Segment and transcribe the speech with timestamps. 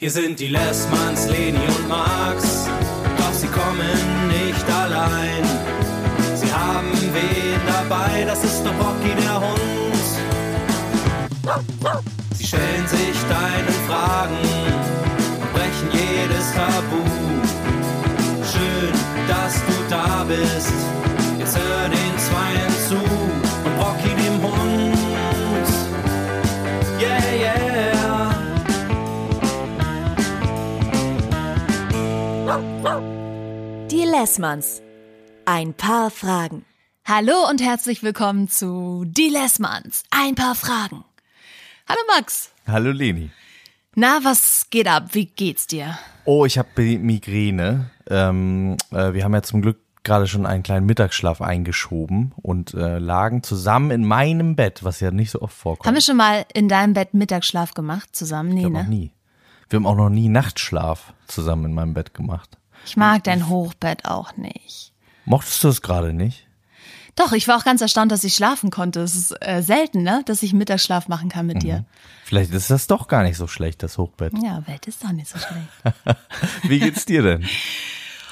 [0.00, 2.66] Hier sind die Lessmanns, Leni und Max,
[3.18, 5.44] doch sie kommen nicht allein.
[6.36, 9.60] Sie haben wen dabei, das ist der Rocky der Hund.
[12.34, 14.38] Sie stellen sich deinen Fragen
[15.38, 17.04] und brechen jedes Tabu.
[18.50, 18.94] Schön,
[19.28, 20.72] dass du da bist,
[21.38, 21.99] jetzt hör den
[34.10, 34.82] Lessmanns.
[35.44, 36.64] Ein paar Fragen.
[37.04, 40.02] Hallo und herzlich willkommen zu Die Lessmanns.
[40.10, 41.04] Ein paar Fragen.
[41.88, 42.50] Hallo Max.
[42.66, 43.30] Hallo Leni.
[43.94, 45.10] Na, was geht ab?
[45.12, 45.96] Wie geht's dir?
[46.24, 47.90] Oh, ich habe Migräne.
[48.08, 52.98] Ähm, äh, wir haben ja zum Glück gerade schon einen kleinen Mittagsschlaf eingeschoben und äh,
[52.98, 55.86] lagen zusammen in meinem Bett, was ja nicht so oft vorkommt.
[55.86, 58.54] Haben wir schon mal in deinem Bett Mittagsschlaf gemacht zusammen?
[58.54, 58.82] Nee, ich ne?
[58.82, 59.12] noch nie.
[59.68, 62.59] Wir haben auch noch nie Nachtschlaf zusammen in meinem Bett gemacht.
[62.84, 64.92] Ich mag dein Hochbett auch nicht.
[65.24, 66.46] Mochtest du es gerade nicht?
[67.16, 69.00] Doch, ich war auch ganz erstaunt, dass ich schlafen konnte.
[69.00, 71.84] Es ist äh, selten, ne, dass ich Mittagsschlaf machen kann mit dir.
[72.24, 74.32] Vielleicht ist das doch gar nicht so schlecht, das Hochbett.
[74.42, 76.18] Ja, Welt ist doch nicht so schlecht.
[76.62, 77.46] Wie geht's dir denn?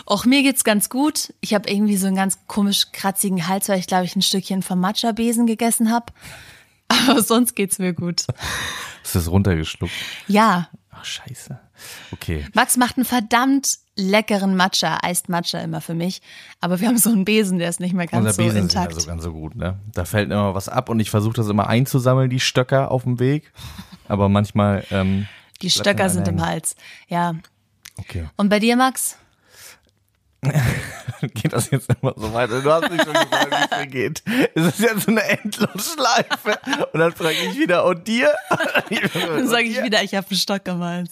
[0.07, 1.35] Auch mir geht's ganz gut.
[1.41, 4.63] Ich habe irgendwie so einen ganz komisch kratzigen Hals, weil ich glaube ich ein Stückchen
[4.63, 6.13] vom Matcha-Besen gegessen habe.
[6.89, 8.25] Aber sonst geht's mir gut.
[9.03, 9.93] Hast du das runtergeschluckt?
[10.29, 11.59] Ja, Ach, scheiße.
[12.13, 12.47] Okay.
[12.55, 16.23] Max macht einen verdammt leckeren Matcha, Eist Matcha immer für mich.
[16.61, 18.73] Aber wir haben so einen Besen, der ist nicht mehr ganz Unser so Besen ist
[18.75, 18.95] intakt.
[18.95, 19.79] nicht mehr so ganz so gut, ne?
[19.93, 23.19] Da fällt immer was ab und ich versuche das immer einzusammeln, die Stöcker auf dem
[23.19, 23.53] Weg.
[24.09, 25.27] Aber manchmal, ähm,
[25.61, 26.41] Die Stöcker sind im.
[26.41, 26.77] Hals.
[27.09, 27.35] Ja.
[27.97, 28.27] Okay.
[28.37, 29.19] Und bei dir, Max?
[31.35, 32.61] Geht das jetzt immer so weiter?
[32.61, 34.23] Du hast nicht schon gefragt, wie es mir geht.
[34.55, 36.59] Es ist jetzt so eine Endlosschleife.
[36.93, 38.31] Und dann frage ich wieder, und dir?
[39.15, 41.11] Dann sage ich wieder, ich habe einen Stock Hals.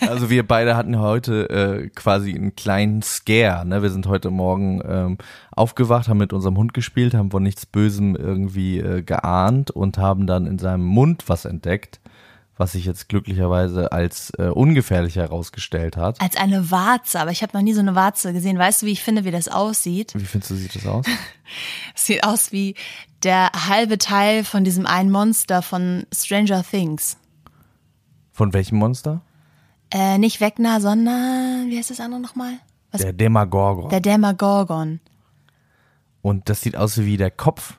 [0.00, 3.66] Also wir beide hatten heute äh, quasi einen kleinen Scare.
[3.66, 3.82] Ne?
[3.82, 5.18] Wir sind heute Morgen ähm,
[5.52, 10.26] aufgewacht, haben mit unserem Hund gespielt, haben von nichts Bösem irgendwie äh, geahnt und haben
[10.26, 12.00] dann in seinem Mund was entdeckt,
[12.56, 16.20] was sich jetzt glücklicherweise als äh, ungefährlich herausgestellt hat.
[16.20, 18.58] Als eine Warze, aber ich habe noch nie so eine Warze gesehen.
[18.58, 20.12] Weißt du, wie ich finde, wie das aussieht?
[20.14, 21.06] Wie findest du, sieht das aus?
[21.94, 22.74] Es sieht aus wie
[23.22, 27.16] der halbe Teil von diesem einen Monster von Stranger Things.
[28.32, 29.22] Von welchem Monster?
[29.90, 32.54] Äh, nicht Wegner, sondern, wie heißt das andere nochmal?
[32.90, 33.00] Was?
[33.00, 33.90] Der Demagorgon.
[33.90, 35.00] Der Demagorgon.
[36.22, 37.74] Und das sieht aus wie der Kopf.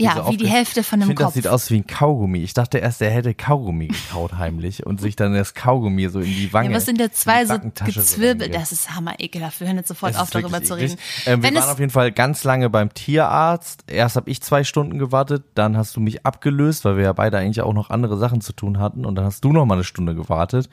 [0.00, 1.34] Ja, Diese wie die Hälfte von Ich einem finde, das Kopf.
[1.34, 2.38] sieht aus wie ein Kaugummi.
[2.38, 6.26] Ich dachte erst, er hätte Kaugummi gekaut heimlich und sich dann das Kaugummi so in
[6.26, 6.70] die Wange.
[6.70, 8.42] Ja, was sind da zwei so gezwirbelt?
[8.42, 8.54] reingeht.
[8.54, 9.60] Das ist hammer ekelhaft.
[9.60, 10.96] Wir hören jetzt sofort auf, darüber zu reden.
[11.26, 13.84] Ähm, wir waren auf jeden Fall ganz lange beim Tierarzt.
[13.88, 17.38] Erst habe ich zwei Stunden gewartet, dann hast du mich abgelöst, weil wir ja beide
[17.38, 19.04] eigentlich auch noch andere Sachen zu tun hatten.
[19.04, 20.68] Und dann hast du noch mal eine Stunde gewartet.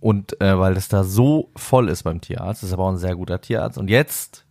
[0.00, 3.16] Und äh, weil das da so voll ist beim Tierarzt, ist aber auch ein sehr
[3.16, 3.78] guter Tierarzt.
[3.78, 4.44] Und jetzt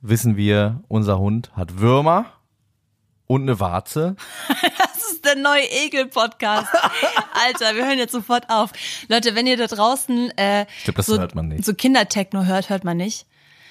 [0.00, 2.26] wissen wir, unser Hund hat Würmer
[3.26, 4.16] und eine Warze.
[4.78, 6.68] das ist der neue Ekel-Podcast.
[7.46, 8.70] Alter, wir hören jetzt sofort auf.
[9.08, 11.64] Leute, wenn ihr da draußen äh, glaube, das so, hört man nicht.
[11.64, 13.26] so Kindertechno hört, hört man nicht.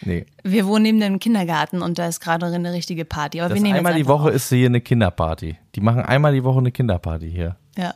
[0.06, 0.26] Nee.
[0.44, 3.40] Wir wohnen neben dem Kindergarten und da ist gerade eine richtige Party.
[3.40, 4.36] Aber Das wir nehmen einmal die Woche auf.
[4.36, 5.58] ist hier eine Kinderparty.
[5.76, 7.56] Die machen einmal die Woche eine Kinderparty hier.
[7.78, 7.94] Ja.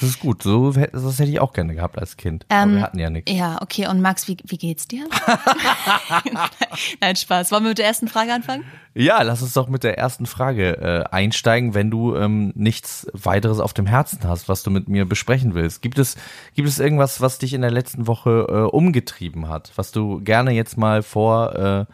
[0.00, 0.42] Das ist gut.
[0.42, 2.46] So, das hätte ich auch gerne gehabt als Kind.
[2.48, 3.30] Aber Ähm, wir hatten ja nichts.
[3.30, 3.86] Ja, okay.
[3.86, 5.06] Und Max, wie, wie geht's dir?
[7.00, 7.52] Nein, Spaß.
[7.52, 8.64] Wollen wir mit der ersten Frage anfangen?
[8.94, 13.58] Ja, lass uns doch mit der ersten Frage äh, einsteigen, wenn du ähm, nichts weiteres
[13.60, 15.82] auf dem Herzen hast, was du mit mir besprechen willst.
[15.82, 16.16] Gibt es,
[16.54, 20.52] gibt es irgendwas, was dich in der letzten Woche äh, umgetrieben hat, was du gerne
[20.52, 21.84] jetzt mal vor äh,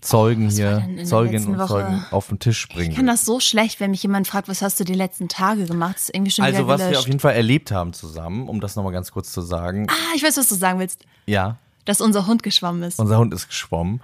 [0.00, 1.68] Zeugen war hier, Zeuginnen und Woche?
[1.68, 4.62] Zeugen auf den Tisch bringen Ich kann das so schlecht, wenn mich jemand fragt, was
[4.62, 5.96] hast du die letzten Tage gemacht?
[5.96, 6.92] Das ist irgendwie schon Also was gelöscht.
[6.92, 9.86] wir auf jeden Fall erlebt haben zusammen, um das nochmal ganz kurz zu sagen.
[9.90, 11.04] ah, ich weiß, was du sagen willst.
[11.26, 12.98] Ja, Dass unser Hund geschwommen ist.
[12.98, 14.00] Unser Hund ist geschwommen.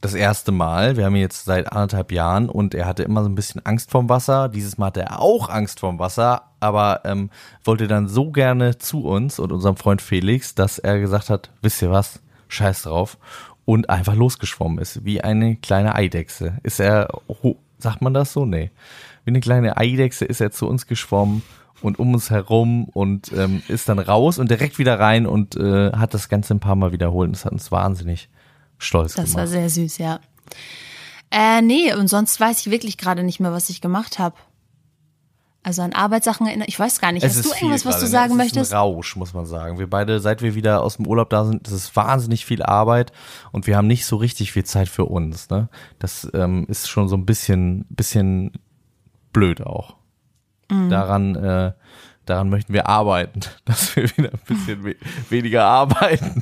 [0.00, 0.96] Das erste Mal.
[0.96, 3.90] Wir haben ihn jetzt seit anderthalb Jahren und er hatte immer so ein bisschen Angst
[3.90, 4.48] vorm Wasser.
[4.48, 7.30] Dieses Mal hatte er auch Angst vorm Wasser, aber ähm,
[7.64, 11.82] wollte dann so gerne zu uns und unserem Freund Felix, dass er gesagt hat, wisst
[11.82, 13.18] ihr was, scheiß drauf.
[13.68, 16.56] Und einfach losgeschwommen ist, wie eine kleine Eidechse.
[16.62, 17.08] Ist er,
[17.42, 18.46] ho- sagt man das so?
[18.46, 18.70] Nee.
[19.26, 21.42] Wie eine kleine Eidechse ist er zu uns geschwommen
[21.82, 25.92] und um uns herum und ähm, ist dann raus und direkt wieder rein und äh,
[25.92, 27.26] hat das Ganze ein paar Mal wiederholt.
[27.28, 28.30] Und das hat uns wahnsinnig
[28.78, 29.48] stolz Das war gemacht.
[29.52, 30.20] sehr süß, ja.
[31.30, 34.34] Äh, nee, und sonst weiß ich wirklich gerade nicht mehr, was ich gemacht habe.
[35.68, 37.22] Also an Arbeitssachen erinnere ich weiß gar nicht.
[37.22, 38.36] Es Hast du irgendwas, was du gerade, sagen ne?
[38.38, 38.56] möchtest?
[38.56, 39.78] Es ist ein Rausch, muss man sagen.
[39.78, 43.12] Wir beide, seit wir wieder aus dem Urlaub da sind, das ist wahnsinnig viel Arbeit
[43.52, 45.50] und wir haben nicht so richtig viel Zeit für uns.
[45.50, 45.68] Ne?
[45.98, 48.52] Das ähm, ist schon so ein bisschen, bisschen
[49.34, 49.96] blöd auch.
[50.70, 50.88] Mhm.
[50.88, 51.72] Daran, äh,
[52.24, 54.96] daran möchten wir arbeiten, dass wir wieder ein bisschen we
[55.28, 56.40] weniger arbeiten.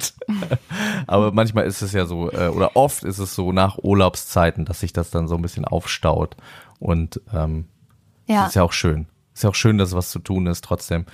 [1.09, 4.79] Aber manchmal ist es ja so, äh, oder oft ist es so nach Urlaubszeiten, dass
[4.79, 6.37] sich das dann so ein bisschen aufstaut.
[6.79, 7.65] Und ähm,
[8.29, 8.43] Ja.
[8.43, 9.09] das ist ja auch schön.
[9.37, 10.65] Ist ja auch schön, dass was zu tun ist.
[10.65, 11.05] Trotzdem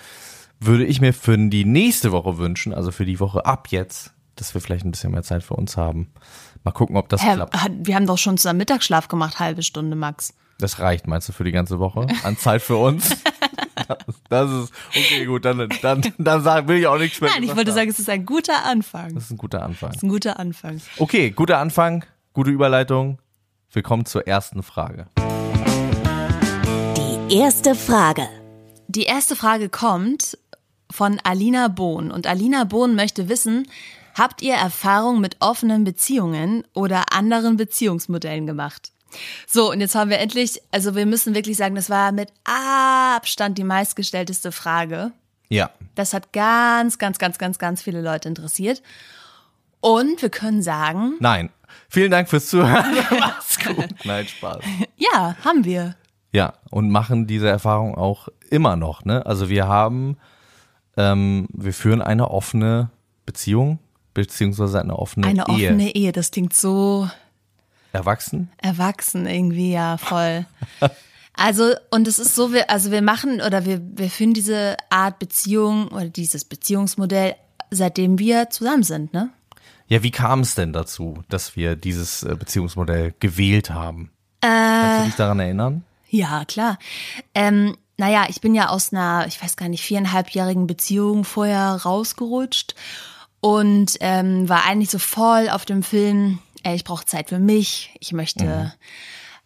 [0.60, 4.54] würde ich mir für die nächste Woche wünschen, also für die Woche ab jetzt, dass
[4.54, 6.12] wir vielleicht ein bisschen mehr Zeit für uns haben.
[6.62, 7.58] Mal gucken, ob das Hä, klappt.
[7.82, 10.34] wir haben doch schon zusammen Mittagsschlaf gemacht, halbe Stunde max.
[10.60, 13.10] Das reicht, meinst du, für die ganze Woche an Zeit für uns?
[13.88, 13.98] Das,
[14.28, 15.44] das ist okay, gut.
[15.44, 17.30] Dann, dann, dann sag, will ich auch nichts mehr.
[17.30, 17.78] Nein, ich wollte haben.
[17.78, 19.14] sagen, es ist ein guter Anfang.
[19.14, 19.88] das ist ein guter Anfang.
[19.88, 20.80] Das ist ein guter Anfang.
[20.98, 23.18] Okay, guter Anfang, gute Überleitung.
[23.72, 25.08] Wir kommen zur ersten Frage.
[27.32, 28.28] Die erste Frage.
[28.88, 30.36] Die erste Frage kommt
[30.90, 32.10] von Alina Bohn.
[32.10, 33.70] Und Alina Bohn möchte wissen,
[34.14, 38.92] habt ihr Erfahrung mit offenen Beziehungen oder anderen Beziehungsmodellen gemacht?
[39.46, 43.56] So, und jetzt haben wir endlich, also wir müssen wirklich sagen, das war mit Abstand
[43.56, 45.12] die meistgestellteste Frage.
[45.48, 48.82] Ja, Das hat ganz, ganz, ganz, ganz, ganz viele Leute interessiert.
[49.80, 51.48] Und wir können sagen, nein.
[51.88, 52.94] Vielen Dank fürs Zuhören.
[53.18, 53.88] Mach's gut.
[54.04, 54.62] Nein, Spaß.
[54.98, 55.96] ja, haben wir.
[56.32, 59.04] Ja, und machen diese Erfahrung auch immer noch.
[59.04, 59.24] Ne?
[59.26, 60.16] Also wir haben,
[60.96, 62.90] ähm, wir führen eine offene
[63.26, 63.78] Beziehung,
[64.14, 65.68] beziehungsweise eine offene Eine Ehe.
[65.68, 67.08] offene Ehe, das klingt so
[67.92, 68.50] Erwachsen?
[68.56, 70.46] erwachsen irgendwie, ja, voll.
[71.34, 75.18] Also, und es ist so, wir, also wir machen oder wir, wir führen diese Art
[75.18, 77.36] Beziehung oder dieses Beziehungsmodell,
[77.70, 79.30] seitdem wir zusammen sind, ne?
[79.88, 84.10] Ja, wie kam es denn dazu, dass wir dieses äh, Beziehungsmodell gewählt haben?
[84.40, 85.84] Kannst du dich daran erinnern?
[86.12, 86.78] Ja, klar.
[87.34, 92.74] Ähm, naja, ich bin ja aus einer, ich weiß gar nicht, viereinhalbjährigen Beziehung vorher rausgerutscht
[93.40, 97.96] und ähm, war eigentlich so voll auf dem Film, ey, ich brauche Zeit für mich,
[97.98, 98.74] ich möchte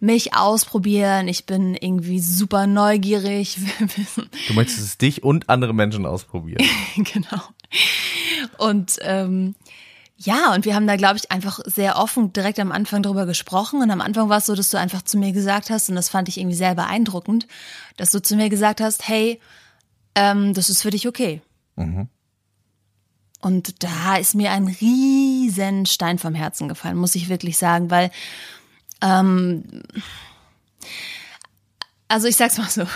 [0.00, 3.58] mich ausprobieren, ich bin irgendwie super neugierig.
[4.48, 6.66] Du möchtest es dich und andere Menschen ausprobieren.
[6.96, 7.42] genau.
[8.58, 9.54] Und ähm,
[10.18, 13.82] ja, und wir haben da, glaube ich, einfach sehr offen direkt am Anfang drüber gesprochen.
[13.82, 16.08] Und am Anfang war es so, dass du einfach zu mir gesagt hast, und das
[16.08, 17.46] fand ich irgendwie sehr beeindruckend,
[17.98, 19.40] dass du zu mir gesagt hast, hey,
[20.14, 21.42] ähm, das ist für dich okay.
[23.42, 28.10] Und da ist mir ein riesen Stein vom Herzen gefallen, muss ich wirklich sagen, weil
[32.08, 32.86] also ich sag's mal so,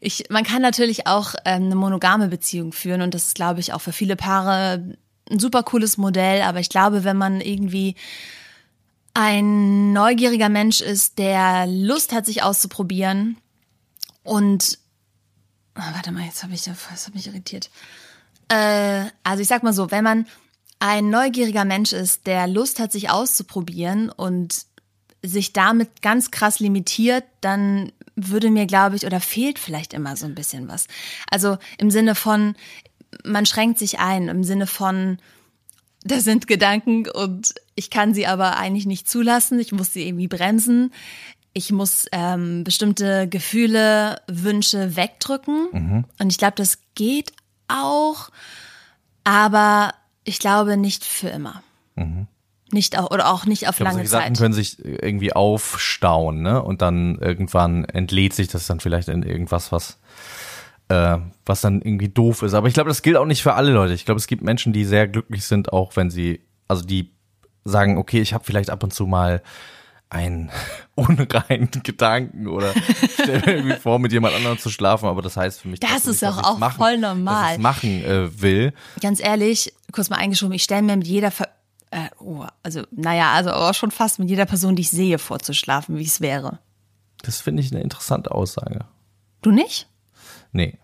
[0.00, 3.72] ich, man kann natürlich auch ähm, eine monogame Beziehung führen und das ist, glaube ich,
[3.72, 4.98] auch für viele Paare
[5.30, 7.94] ein super cooles Modell, aber ich glaube, wenn man irgendwie
[9.14, 13.36] ein neugieriger Mensch ist, der Lust hat, sich auszuprobieren
[14.22, 14.78] und
[15.74, 17.70] Ah, warte mal, jetzt habe ich das hat mich irritiert.
[18.48, 20.26] Äh, also ich sag mal so, wenn man
[20.78, 24.66] ein neugieriger Mensch ist, der Lust hat, sich auszuprobieren und
[25.22, 30.26] sich damit ganz krass limitiert, dann würde mir, glaube ich, oder fehlt vielleicht immer so
[30.26, 30.86] ein bisschen was.
[31.30, 32.54] Also im Sinne von,
[33.24, 35.18] man schränkt sich ein, im Sinne von,
[36.02, 40.28] da sind Gedanken und ich kann sie aber eigentlich nicht zulassen, ich muss sie irgendwie
[40.28, 40.92] bremsen.
[41.52, 45.68] Ich muss ähm, bestimmte Gefühle, Wünsche wegdrücken.
[46.18, 47.32] Und ich glaube, das geht
[47.66, 48.30] auch,
[49.24, 51.62] aber ich glaube nicht für immer.
[52.72, 54.38] Nicht auch, oder auch nicht auf glaube, lange solche Sachen Zeit.
[54.38, 56.62] können sich irgendwie aufstauen, ne?
[56.62, 59.98] Und dann irgendwann entlädt sich das dann vielleicht in irgendwas, was
[60.90, 62.52] äh, was dann irgendwie doof ist.
[62.54, 63.94] Aber ich glaube, das gilt auch nicht für alle Leute.
[63.94, 67.12] Ich glaube, es gibt Menschen, die sehr glücklich sind, auch wenn sie, also die
[67.64, 69.40] sagen, okay, ich habe vielleicht ab und zu mal
[70.08, 70.50] einen
[70.96, 72.74] unreinen Gedanken oder
[73.14, 75.92] stell mir irgendwie vor, mit jemand anderem zu schlafen, aber das heißt für mich, Das
[75.92, 77.52] ist nicht, dass ich's auch machen, voll Dass normal.
[77.52, 78.72] ich's machen äh, will.
[79.00, 81.48] Ganz ehrlich, kurz mal eingeschoben, ich stelle mir mit jeder, Ver
[81.92, 85.96] äh, oh, also naja, also aber schon fast mit jeder Person, die ich sehe, vorzuschlafen,
[85.96, 86.58] wie es wäre.
[87.22, 88.86] Das finde ich eine interessante Aussage.
[89.42, 89.86] Du nicht?
[90.52, 90.78] Nee.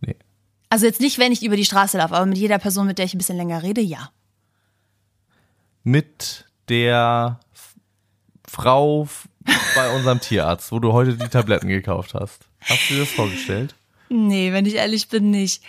[0.00, 0.16] Nee.
[0.70, 3.04] Also jetzt nicht, wenn ich über die Straße laufe, aber mit jeder Person, mit der
[3.06, 4.10] ich ein bisschen länger rede, ja.
[5.82, 7.74] mit der F-
[8.48, 9.08] Frau
[9.76, 12.46] bei unserem Tierarzt, wo du heute die Tabletten gekauft hast.
[12.60, 13.74] Hast du dir das vorgestellt?
[14.08, 15.62] Nee, wenn ich ehrlich bin, nicht.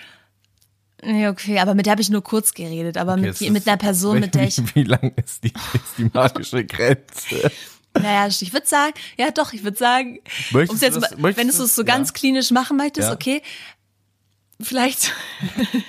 [1.04, 3.68] Nee, okay, aber mit der habe ich nur kurz geredet, aber mit, Jetzt die- mit
[3.68, 7.52] einer Person, mit der ich, Wie, wie lang ist die, ist die magische Grenze?
[8.02, 10.20] Naja, ich würde sagen, ja doch, ich würde sagen,
[10.52, 11.86] Möchtest jetzt das- möchtest wenn du es so ja.
[11.86, 13.14] ganz klinisch machen möchtest, Ja.
[13.14, 13.42] okay,
[14.62, 15.14] vielleicht,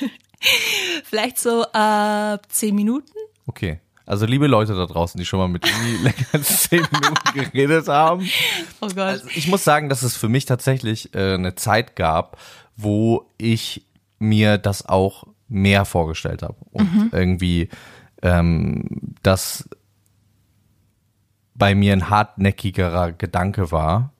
[1.05, 3.11] vielleicht so ab zehn Minuten.
[3.47, 3.81] Okay.
[4.07, 7.88] Also liebe Leute da draußen, die schon mal mit Uni länger als zehn Minuten geredet
[7.88, 8.27] haben.
[8.81, 8.99] Oh Gott.
[8.99, 12.38] Also ich muss sagen, dass es für mich tatsächlich äh, eine Zeit gab,
[12.77, 13.85] wo ich
[14.19, 17.69] mir das auch mehr vorgestellt habe und irgendwie
[18.23, 19.69] ähm, das
[21.59, 24.12] bei mir ein hartnäckigerer Gedanke war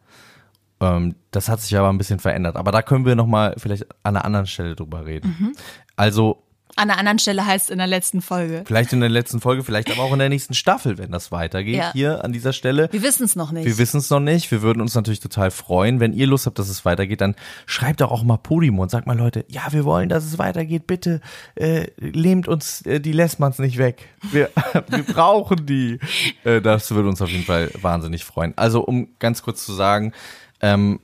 [0.81, 2.57] Ähm, das hat sich aber ein bisschen verändert.
[2.57, 5.37] Aber da können wir nochmal vielleicht an einer anderen Stelle drüber reden.
[5.39, 5.53] Mhm.
[5.97, 6.45] Also
[6.79, 8.63] An einer anderen Stelle heißt in der letzten Folge.
[8.67, 11.75] vielleicht in der letzten Folge, vielleicht aber auch in der nächsten Staffel, wenn das weitergeht
[11.77, 11.93] Ja.
[11.93, 12.89] hier an dieser Stelle.
[12.93, 13.65] Wir wissen es noch nicht.
[13.67, 14.51] Wir wissen es noch nicht.
[14.53, 15.99] Wir würden uns natürlich total freuen.
[15.99, 17.35] Wenn ihr Lust habt, dass es weitergeht, dann
[17.67, 20.87] schreibt doch auch mal Podimo und sagt mal, Leute, ja, wir wollen, dass es weitergeht.
[20.87, 21.21] Bitte
[21.57, 24.07] äh, lehmt uns äh, die Lessmanns nicht weg.
[24.31, 24.51] Wir,
[24.89, 25.99] wir brauchen die.
[26.45, 28.53] Äh, das würde uns auf jeden Fall wahnsinnig freuen.
[28.57, 30.13] Also, um ganz kurz zu sagen,
[30.61, 31.01] ähm,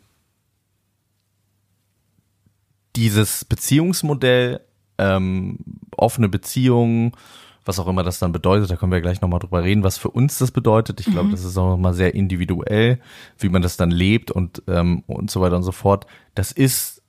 [2.96, 4.60] dieses Beziehungsmodell,
[4.98, 5.58] ähm,
[5.96, 7.12] offene Beziehungen,
[7.64, 10.10] was auch immer das dann bedeutet, da können wir gleich nochmal drüber reden, was für
[10.10, 11.00] uns das bedeutet.
[11.00, 13.00] Ich glaube, das ist auch nochmal sehr individuell,
[13.38, 16.06] wie man das dann lebt und, ähm, und so weiter und so fort.
[16.34, 17.00] Das ist,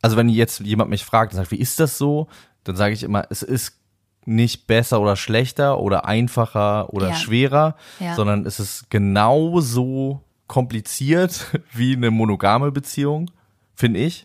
[0.00, 2.28] also wenn jetzt jemand mich fragt und sagt, wie ist das so,
[2.64, 3.78] dann sage ich immer, es ist
[4.26, 7.14] nicht besser oder schlechter oder einfacher oder Ja.
[7.14, 8.14] schwerer, Ja.
[8.14, 13.30] sondern es ist genauso kompliziert wie eine monogame Beziehung,
[13.74, 14.24] finde ich.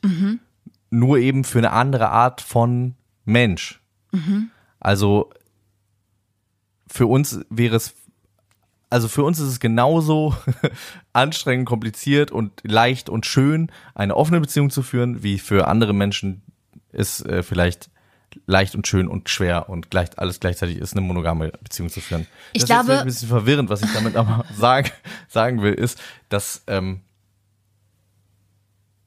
[0.99, 3.81] Nur eben für eine andere Art von Mensch.
[4.79, 5.29] Also
[6.87, 7.95] für uns wäre es,
[8.89, 10.35] also für uns ist es genauso
[11.13, 16.41] anstrengend, kompliziert und leicht und schön, eine offene Beziehung zu führen, wie für andere Menschen
[16.93, 17.89] ist äh, vielleicht
[18.45, 22.27] leicht und schön und schwer und gleich, alles gleichzeitig ist, eine monogame Beziehung zu führen.
[22.53, 24.89] Ich das ist glaube- jetzt ein bisschen verwirrend, was ich damit aber sagen,
[25.27, 27.01] sagen will, ist, dass ähm,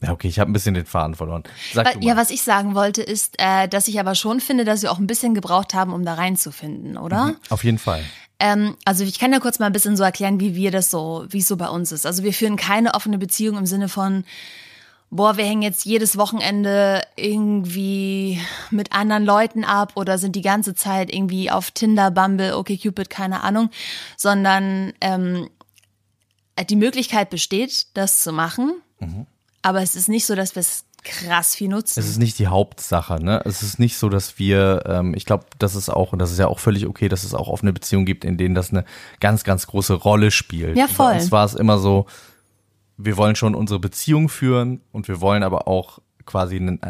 [0.01, 1.43] ja, okay, ich habe ein bisschen den Faden verloren.
[1.73, 2.05] Sag du mal.
[2.05, 4.99] Ja, was ich sagen wollte, ist, äh, dass ich aber schon finde, dass wir auch
[4.99, 7.35] ein bisschen gebraucht haben, um da reinzufinden, oder?
[7.51, 8.05] Auf jeden Fall.
[8.39, 11.27] Ähm, also ich kann ja kurz mal ein bisschen so erklären, wie wir das so,
[11.29, 12.07] wie es so bei uns ist.
[12.07, 14.25] Also wir führen keine offene Beziehung im Sinne von,
[15.11, 18.41] boah, wir hängen jetzt jedes Wochenende irgendwie
[18.71, 23.43] mit anderen Leuten ab oder sind die ganze Zeit irgendwie auf Tinder, Bumble, OkCupid, keine
[23.43, 23.71] Ahnung,
[24.17, 25.49] sondern ähm,
[26.69, 28.75] die Möglichkeit besteht, das zu machen,
[29.63, 31.99] aber es ist nicht so, dass wir es krass viel nutzen.
[32.01, 33.41] Es ist nicht die Hauptsache, ne?
[33.45, 36.39] Es ist nicht so, dass wir, ähm, ich glaube, das ist auch, und das ist
[36.39, 38.85] ja auch völlig okay, dass es auch offene Beziehungen gibt, in denen das eine
[39.21, 40.77] ganz, ganz große Rolle spielt.
[40.77, 41.13] Ja, voll.
[41.13, 42.07] Bei uns war es immer so,
[42.97, 46.81] wir wollen schon unsere Beziehung führen und wir wollen aber auch quasi einen,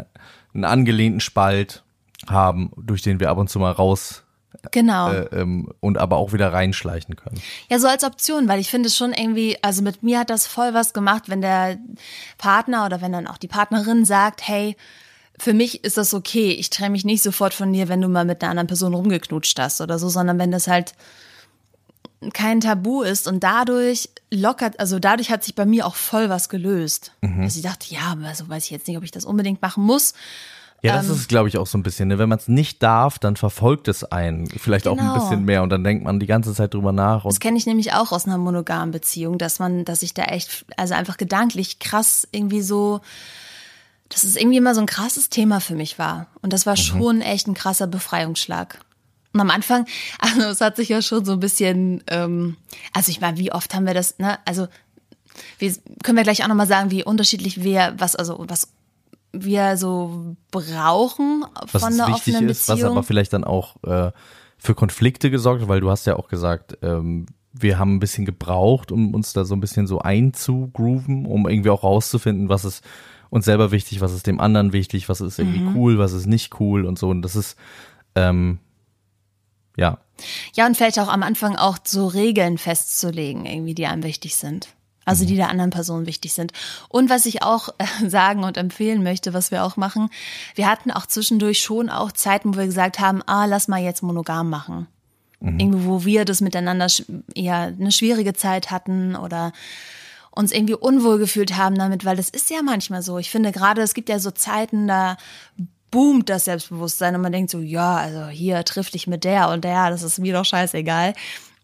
[0.53, 1.83] einen angelehnten Spalt
[2.27, 4.23] haben, durch den wir ab und zu mal raus
[4.71, 5.11] genau.
[5.11, 7.39] äh, ähm, und aber auch wieder reinschleichen können.
[7.69, 10.47] Ja, so als Option, weil ich finde es schon irgendwie, also mit mir hat das
[10.47, 11.77] voll was gemacht, wenn der
[12.37, 14.75] Partner oder wenn dann auch die Partnerin sagt, hey,
[15.37, 18.25] für mich ist das okay, ich trenne mich nicht sofort von dir, wenn du mal
[18.25, 20.93] mit einer anderen Person rumgeknutscht hast oder so, sondern wenn das halt
[22.33, 26.49] kein Tabu ist und dadurch lockert, also dadurch hat sich bei mir auch voll was
[26.49, 27.13] gelöst.
[27.43, 30.13] Dass ich dachte, ja, also weiß ich jetzt nicht, ob ich das unbedingt machen muss.
[30.81, 32.07] Ja, das ist, glaube ich, auch so ein bisschen.
[32.07, 32.17] Ne?
[32.19, 35.13] Wenn man es nicht darf, dann verfolgt es einen vielleicht auch Genau.
[35.13, 37.25] ein bisschen mehr und dann denkt man die ganze Zeit drüber nach.
[37.25, 40.23] Und Das kenne ich nämlich auch aus einer monogamen Beziehung, dass man, dass ich da
[40.23, 43.01] echt, also einfach gedanklich krass irgendwie so,
[44.07, 46.27] dass es irgendwie immer so ein krasses Thema für mich war.
[46.41, 48.79] Und das war schon echt ein krasser Befreiungsschlag.
[49.33, 49.85] Und am Anfang,
[50.19, 52.55] also es hat sich ja schon so ein bisschen, ähm,
[52.93, 54.67] also ich meine, wie oft haben wir das, ne, also
[55.57, 58.69] wir können wir gleich auch nochmal sagen, wie unterschiedlich wir, was, also was
[59.31, 64.11] wir so brauchen was von es einer offenen ist, was aber vielleicht dann auch äh,
[64.57, 68.25] für Konflikte gesorgt hat, weil du hast ja auch gesagt, ähm, wir haben ein bisschen
[68.25, 72.83] gebraucht, um uns da so ein bisschen so einzugrooven, um irgendwie auch rauszufinden, was ist
[73.29, 75.75] uns selber wichtig, was ist dem anderen wichtig, was ist irgendwie Mhm.
[75.75, 77.09] cool, was ist nicht cool und so.
[77.09, 77.57] Und das ist,
[78.15, 78.59] ähm,
[79.77, 79.99] ja,
[80.53, 84.69] Ja, und vielleicht auch am Anfang auch so Regeln festzulegen, irgendwie, die einem wichtig sind.
[85.09, 86.53] Also die der anderen Person wichtig sind.
[86.87, 90.09] Und was ich auch äh, sagen und empfehlen möchte, was wir auch machen,
[90.55, 94.03] wir hatten auch zwischendurch schon auch Zeiten, wo wir gesagt haben, ah, lass mal jetzt
[94.03, 94.87] monogam machen.
[95.41, 96.87] Irgendwie, wo wir das miteinander
[97.33, 99.53] eher eine schwierige Zeit hatten oder
[100.31, 103.17] uns irgendwie unwohl gefühlt haben damit, weil das ist ja manchmal so.
[103.17, 105.15] Ich finde gerade, es gibt ja so Zeiten, da
[105.91, 109.63] boomt das Selbstbewusstsein und man denkt so, ja, also hier triff dich mit der und
[109.63, 111.13] der, das ist mir doch scheißegal.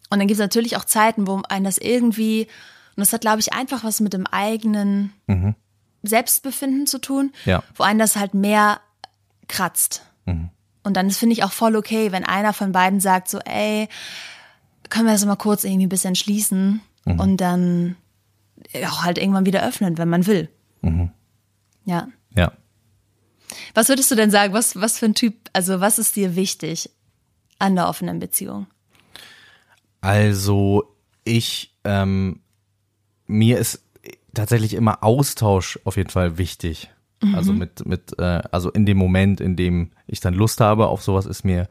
[0.09, 2.47] Und dann gibt es natürlich auch Zeiten, wo einen das irgendwie,
[2.95, 5.11] und das hat, glaube ich, einfach was mit dem eigenen
[6.03, 7.63] Selbstbefinden zu tun, Ja.
[7.75, 8.79] wo einen das halt mehr
[9.47, 10.03] kratzt.
[10.25, 13.89] Und dann ist, finde ich, auch voll okay, wenn einer von beiden sagt so, ey,
[14.89, 17.95] können wir das mal kurz irgendwie ein bisschen schließen und dann
[18.87, 20.49] auch halt irgendwann wieder öffnen, wenn man will.
[21.85, 22.07] Ja.
[22.35, 22.51] ja.
[23.73, 24.53] Was würdest du denn sagen?
[24.53, 26.89] Was, was für ein Typ, also was ist dir wichtig
[27.59, 28.67] an der offenen Beziehung?
[30.01, 32.41] Also ich, ähm,
[33.27, 33.83] mir ist
[34.33, 36.89] tatsächlich immer Austausch auf jeden Fall wichtig.
[37.33, 41.01] Also mit, mit, äh, also in dem Moment, in dem ich dann Lust habe auf
[41.01, 41.67] sowas, ist mir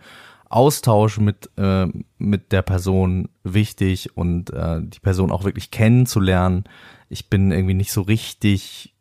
[0.48, 1.86] Austausch mit, äh,
[2.18, 6.64] mit der Person wichtig und äh, die Person auch wirklich kennenzulernen.
[7.08, 8.94] Ich bin irgendwie nicht so richtig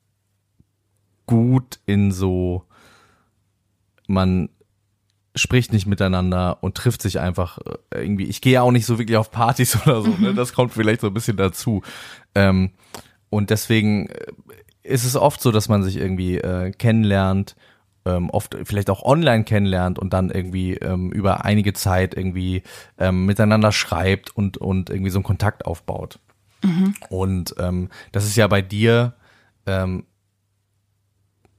[1.25, 2.65] gut in so,
[4.07, 4.49] man
[5.35, 8.25] spricht nicht miteinander und trifft sich einfach äh, irgendwie.
[8.25, 10.33] Ich gehe ja auch nicht so wirklich auf Partys oder so, ne?
[10.33, 11.81] Das kommt vielleicht so ein bisschen dazu.
[12.35, 12.71] Ähm,
[13.29, 14.27] und deswegen äh,
[14.83, 17.55] ist es oft so, dass man sich irgendwie äh, kennenlernt,
[18.05, 22.63] ähm, oft vielleicht auch online kennenlernt und dann irgendwie ähm, über einige Zeit irgendwie
[22.97, 26.19] ähm, miteinander schreibt und, und irgendwie so einen Kontakt aufbaut.
[27.09, 29.15] Und ähm, das ist ja bei dir
[29.65, 30.05] ähm,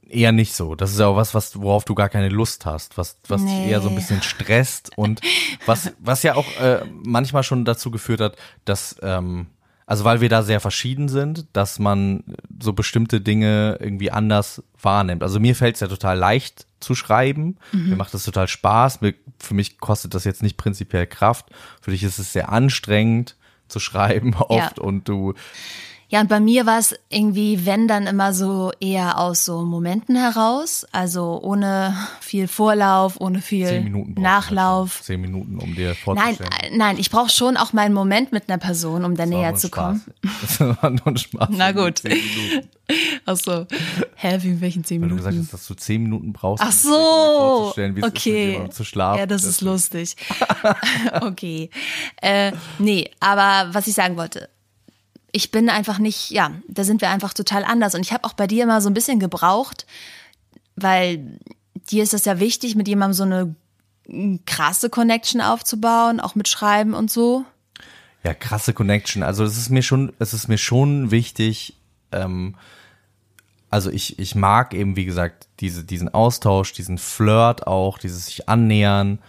[0.09, 0.75] eher nicht so.
[0.75, 3.51] Das ist ja auch was, was worauf du gar keine Lust hast, was was dich
[3.51, 3.71] Nee.
[3.71, 5.21] eher so ein bisschen stresst und
[5.65, 8.35] was was ja auch äh, manchmal schon dazu geführt hat,
[8.65, 9.47] dass ähm,
[9.87, 12.23] also weil wir da sehr verschieden sind, dass man
[12.59, 15.21] so bestimmte Dinge irgendwie anders wahrnimmt.
[15.21, 17.57] Also mir fällt es ja total leicht zu schreiben.
[17.71, 19.01] Mir macht das total Spaß.
[19.01, 21.47] Mir, für mich kostet das jetzt nicht prinzipiell Kraft.
[21.81, 23.35] Für dich ist es sehr anstrengend
[23.67, 25.35] zu schreiben oft und du
[26.07, 30.15] Ja, und bei mir war es irgendwie, wenn dann immer so eher aus so Momenten
[30.15, 35.01] heraus, also ohne viel Vorlauf, ohne viel Minuten Nachlauf.
[35.01, 36.51] Zehn Minuten, um dir Nein, vorzustellen.
[36.61, 39.69] äh, nein, ich brauche schon auch meinen Moment mit einer Person, um da näher zu
[39.69, 40.03] kommen.
[40.41, 41.49] Das war nur ein Spaß.
[41.51, 41.99] Na gut.
[41.99, 42.69] Zehn Minuten.
[43.25, 43.65] Ach so.
[44.15, 45.31] Hä, wie in welchen zehn Weil du Minuten?
[45.31, 46.89] gesagt hast, dass du zehn Minuten brauchst, Ach um so,
[47.37, 48.45] vorzustellen, wie es ist, mit okay.
[48.51, 49.19] jemandem zu schlafen.
[49.19, 50.15] Ja, das ist lustig.
[51.21, 51.69] okay.
[52.21, 54.49] Äh, nee, aber was ich sagen wollte,
[55.35, 57.93] ich bin einfach nicht, ja, da sind wir einfach total anders.
[57.93, 59.85] Und ich habe auch bei dir immer so ein bisschen gebraucht,
[60.77, 61.39] weil
[61.91, 66.93] dir ist es ja wichtig, mit jemandem so eine krasse Connection aufzubauen, auch mit Schreiben
[66.93, 67.43] und so.
[68.23, 69.23] Ja, krasse Connection.
[69.23, 71.75] Also es ist mir schon, es ist mir schon wichtig,
[72.13, 72.55] ähm,
[73.69, 78.47] also ich, ich mag eben, wie gesagt, diese, diesen Austausch, diesen Flirt auch, dieses sich
[78.47, 79.19] annähern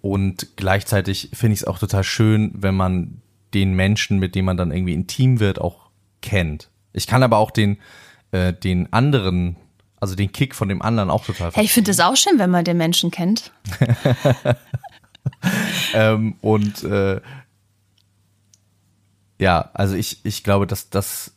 [0.00, 3.22] und gleichzeitig finde ich es auch total schön, wenn man
[3.54, 5.90] den Menschen, mit dem man dann irgendwie intim wird, auch
[6.20, 6.70] kennt.
[6.92, 7.78] Ich kann aber auch den,
[8.32, 9.56] äh, den anderen,
[10.00, 12.50] also den Kick von dem anderen auch total Hey, ich finde es auch schön, wenn
[12.50, 13.52] man den Menschen kennt.
[15.94, 17.20] Ähm, und äh,
[19.38, 21.34] ja, also ich, ich glaube, dass das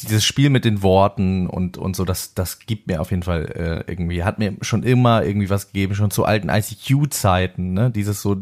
[0.00, 3.84] dieses Spiel mit den Worten und, und so, das, das gibt mir auf jeden Fall
[3.86, 7.90] äh, irgendwie, hat mir schon immer irgendwie was gegeben, schon zu alten ICQ-Zeiten, ne?
[7.90, 8.36] Dieses so,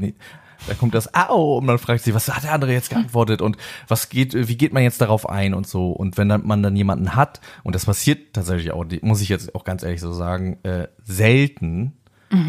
[0.66, 3.56] da kommt das Au und man fragt sich, was hat der andere jetzt geantwortet und
[3.88, 5.90] was geht, wie geht man jetzt darauf ein und so.
[5.90, 9.54] Und wenn dann, man dann jemanden hat, und das passiert tatsächlich auch, muss ich jetzt
[9.54, 11.96] auch ganz ehrlich so sagen, äh, selten,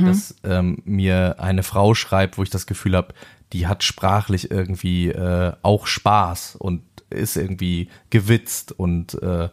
[0.05, 3.15] dass ähm, mir eine Frau schreibt, wo ich das Gefühl habe,
[3.51, 9.49] die hat sprachlich irgendwie äh, auch Spaß und ist irgendwie gewitzt und äh,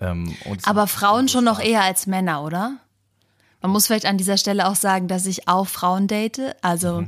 [0.00, 2.76] ähm, und Aber Frauen schon noch eher als Männer, oder?
[3.62, 6.56] Man muss vielleicht an dieser Stelle auch sagen, dass ich auch Frauen date.
[6.60, 7.04] Also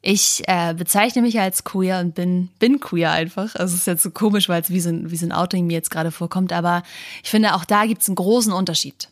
[0.00, 3.54] ich äh, bezeichne mich als queer und bin, bin queer einfach.
[3.56, 5.66] Also es ist jetzt so komisch, weil es wie so, ein, wie so ein Outing
[5.66, 6.52] mir jetzt gerade vorkommt.
[6.52, 6.82] Aber
[7.22, 9.10] ich finde, auch da gibt es einen großen Unterschied.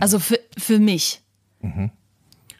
[0.00, 1.20] Also für, für mich.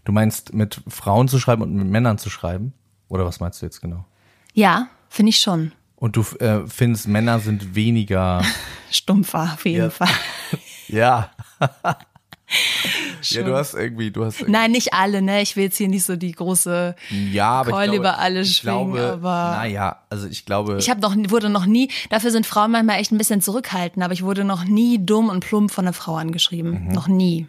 [0.04, 2.72] Du meinst mit Frauen zu schreiben und mit Männern zu schreiben?
[3.08, 4.04] Oder was meinst du jetzt genau?
[4.52, 5.72] Ja, finde ich schon.
[5.96, 8.42] Und du äh, findest, Männer sind weniger.
[8.90, 9.90] Stumpfer auf jeden Ja.
[9.90, 10.08] Fall.
[10.88, 11.30] ja.
[13.22, 14.46] ja, du hast irgendwie, du hast.
[14.48, 15.40] Nein, nicht alle, ne?
[15.42, 16.94] Ich will jetzt hier nicht so die große.
[17.32, 20.76] ja, aber Keule glaube, über alle ich schwingen, glaube, aber- Naja, also ich glaube.
[20.78, 21.90] Ich habe noch wurde noch nie.
[22.10, 25.40] Dafür sind Frauen manchmal echt ein bisschen zurückhaltend, aber ich wurde noch nie dumm und
[25.40, 26.88] plump von einer Frau angeschrieben.
[26.88, 27.46] Noch nie.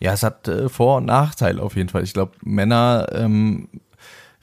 [0.00, 2.02] Ja, es hat äh, Vor- und Nachteile auf jeden Fall.
[2.02, 3.68] Ich glaube, Männer, ähm,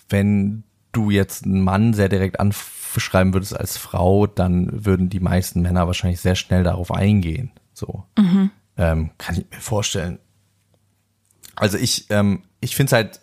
[0.10, 5.62] wenn du jetzt einen Mann sehr direkt anschreiben würdest als Frau, dann würden die meisten
[5.62, 7.52] Männer wahrscheinlich sehr schnell darauf eingehen.
[7.74, 8.06] So.
[8.82, 10.18] Ähm, kann ich mir vorstellen.
[11.56, 13.22] Also ich, ähm, ich finde es halt,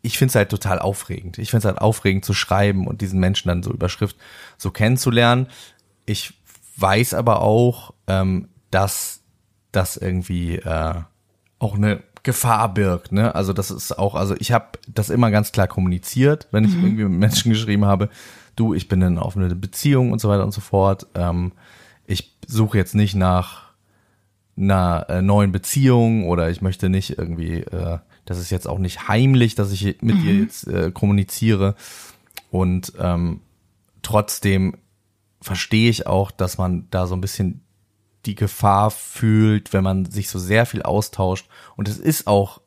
[0.00, 1.38] ich finde es halt total aufregend.
[1.38, 4.16] Ich finde es halt aufregend zu schreiben und diesen Menschen dann so über Schrift
[4.56, 5.48] so kennenzulernen.
[6.04, 6.34] Ich
[6.76, 9.22] weiß aber auch, ähm, dass
[9.72, 10.94] das irgendwie äh,
[11.58, 13.10] auch eine Gefahr birgt.
[13.10, 13.34] Ne?
[13.34, 17.04] Also das ist auch, also ich habe das immer ganz klar kommuniziert, wenn ich irgendwie
[17.04, 18.08] mit Menschen geschrieben habe,
[18.54, 21.08] du, ich bin in einer offenen Beziehung und so weiter und so fort.
[21.16, 21.50] Ähm,
[22.06, 23.65] ich suche jetzt nicht nach
[24.56, 29.08] einer äh, neuen Beziehung oder ich möchte nicht irgendwie, äh, das ist jetzt auch nicht
[29.08, 31.74] heimlich, dass ich mit dir jetzt äh, kommuniziere.
[32.50, 33.40] Und ähm,
[34.02, 34.76] trotzdem
[35.42, 37.62] verstehe ich auch, dass man da so ein bisschen
[38.24, 41.46] die Gefahr fühlt, wenn man sich so sehr viel austauscht.
[41.76, 42.60] Und es ist auch,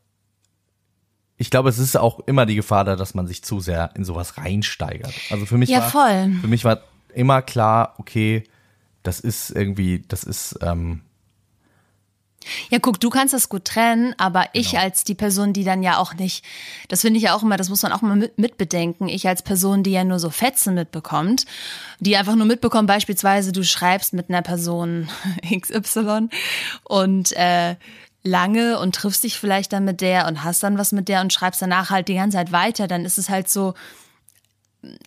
[1.37, 4.05] ich glaube, es ist auch immer die Gefahr da, dass man sich zu sehr in
[4.05, 5.13] sowas reinsteigert.
[5.29, 6.31] Also für mich Ja, war, voll.
[6.39, 6.81] für mich war
[7.13, 8.43] immer klar, okay,
[9.03, 11.01] das ist irgendwie, das ist, ähm,
[12.69, 14.83] Ja, guck, du kannst das gut trennen, aber ich Genau.
[14.83, 16.43] als die Person, die dann ja auch nicht,
[16.87, 19.43] das finde ich ja auch immer, das muss man auch mal mit, mitbedenken, ich als
[19.43, 21.45] Person, die ja nur so Fetzen mitbekommt,
[21.99, 25.09] die einfach nur mitbekommt, beispielsweise du schreibst mit einer Person
[25.51, 26.29] XY
[26.83, 27.75] und äh,
[28.23, 31.33] lange und triffst dich vielleicht dann mit der und hast dann was mit der und
[31.33, 33.73] schreibst danach halt die ganze Zeit weiter, dann ist es halt so,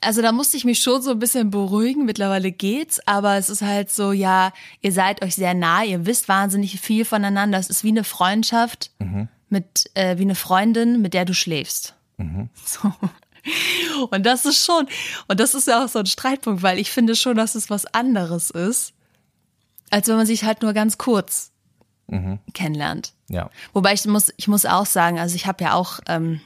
[0.00, 2.04] also da musste ich mich schon so ein bisschen beruhigen.
[2.04, 6.28] Mittlerweile geht's, aber es ist halt so, ja, ihr seid euch sehr nah, ihr wisst
[6.28, 7.58] wahnsinnig viel voneinander.
[7.58, 8.90] Es ist wie eine Freundschaft
[9.48, 11.94] mit, äh, wie eine Freundin, mit der du schläfst.
[12.64, 12.92] So.
[14.11, 14.87] Und das ist schon,
[15.26, 17.87] und das ist ja auch so ein Streitpunkt, weil ich finde schon, dass es was
[17.87, 18.92] anderes ist,
[19.90, 21.50] als wenn man sich halt nur ganz kurz
[22.52, 23.14] kennenlernt.
[23.28, 23.50] Ja.
[23.72, 26.40] Wobei ich muss, ich muss auch sagen, also ich habe ja auch ähm,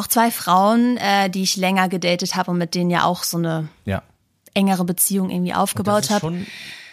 [0.00, 3.36] auch zwei Frauen, äh, die ich länger gedatet habe und mit denen ja auch so
[3.38, 4.02] eine Ja.
[4.54, 6.44] engere Beziehung irgendwie aufgebaut habe.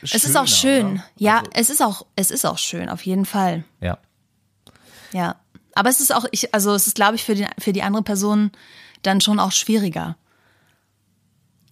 [0.03, 0.93] Es ist auch schön.
[0.93, 1.03] oder?
[1.17, 3.63] Ja, Also, es ist auch, es ist auch schön, auf jeden Fall.
[3.81, 3.97] ja.
[5.13, 5.35] Ja.
[5.73, 8.01] Aber es ist auch, ich, also es ist, glaube ich, für die, für die andere
[8.03, 8.51] Person
[9.03, 10.17] dann schon auch schwieriger.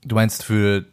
[0.03, 0.85] Du meinst für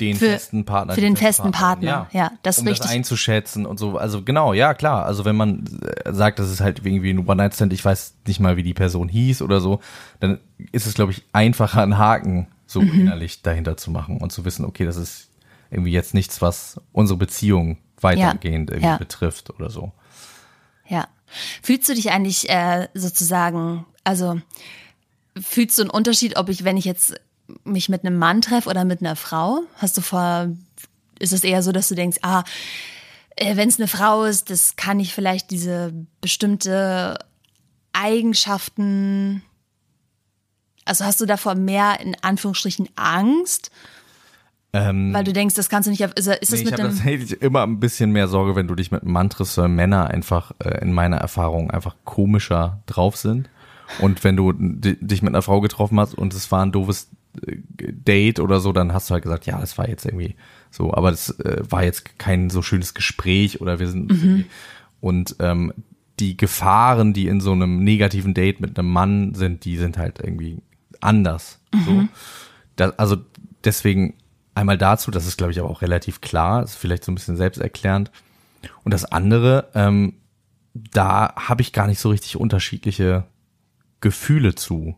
[0.00, 0.94] den Für- festen Partner.
[0.94, 2.86] für den feste festen Partner, ja, das ist um richtig.
[2.86, 3.96] das einzuschätzen und so.
[3.96, 5.06] Also genau, ja klar.
[5.06, 5.64] Also wenn man
[6.04, 9.08] äh, sagt, das ist halt irgendwie ein One-Night-Stand, ich weiß nicht mal, wie die Person
[9.08, 9.80] hieß oder so,
[10.20, 10.40] dann
[10.72, 13.00] ist es, glaube ich, einfacher, einen Haken so Mhm.
[13.02, 15.28] innerlich dahinter zu machen und zu wissen, okay, das ist
[15.70, 18.96] irgendwie jetzt nichts, was unsere Beziehung weitergehend irgendwie ja.
[18.96, 19.92] betrifft oder so.
[20.88, 21.06] Ja.
[21.62, 24.40] Fühlst du dich eigentlich äh, sozusagen, also
[25.40, 27.14] fühlst du einen Unterschied, ob ich, wenn ich jetzt
[27.64, 29.60] mich mit einem Mann treffe oder mit einer Frau?
[29.76, 30.48] Hast du vor,
[31.18, 32.44] ist es eher so, dass du denkst, ah,
[33.36, 37.18] äh, wenn es eine Frau ist, das kann ich vielleicht diese bestimmte
[37.92, 39.42] Eigenschaften,
[40.84, 43.70] also hast du davor mehr in Anführungsstrichen Angst?
[45.14, 47.40] Weil du denkst, das kannst du nicht ist, ist Nee, ich mit habe einem, tatsächlich
[47.40, 50.92] immer ein bisschen mehr Sorge, wenn du dich mit triffst, weil Männer einfach äh, in
[50.92, 53.48] meiner Erfahrung einfach komischer drauf sind.
[54.00, 57.08] Und wenn du di- dich mit einer Frau getroffen hast und es war ein doofes
[57.42, 60.36] Date oder so, dann hast du halt gesagt, ja, das war jetzt irgendwie
[60.70, 64.44] so, aber das äh, war jetzt kein so schönes Gespräch oder wir sind irgendwie-
[65.00, 65.72] und ähm,
[66.20, 70.20] die Gefahren, die in so einem negativen Date mit einem Mann sind, die sind halt
[70.20, 70.58] irgendwie
[71.00, 71.60] anders.
[71.84, 72.08] So.
[72.76, 73.16] Da, also
[73.64, 74.14] deswegen
[74.54, 77.36] einmal dazu, das ist glaube ich aber auch relativ klar, ist vielleicht so ein bisschen
[77.36, 78.10] selbsterklärend.
[78.84, 80.14] Und das andere, ähm,
[80.72, 83.24] da habe ich gar nicht so richtig unterschiedliche
[84.00, 84.96] Gefühle zu.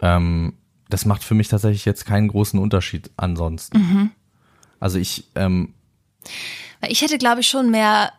[0.00, 0.54] Ähm,
[0.88, 3.78] das macht für mich tatsächlich jetzt keinen großen Unterschied ansonsten.
[4.80, 5.74] Also ich, ähm,
[6.86, 8.12] ich hätte, glaube ich, schon mehr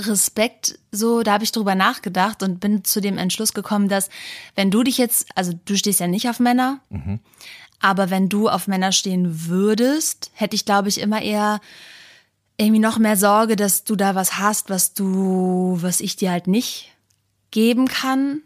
[0.00, 4.08] Respekt, so, da habe ich drüber nachgedacht und bin zu dem Entschluss gekommen, dass
[4.56, 6.80] wenn du dich jetzt, also du stehst ja nicht auf Männer,
[7.80, 11.60] aber wenn du auf Männer stehen würdest, hätte ich, glaube ich, immer eher
[12.56, 16.46] irgendwie noch mehr Sorge, dass du da was hast, was du, was ich dir halt
[16.48, 16.92] nicht
[17.50, 18.42] geben kann.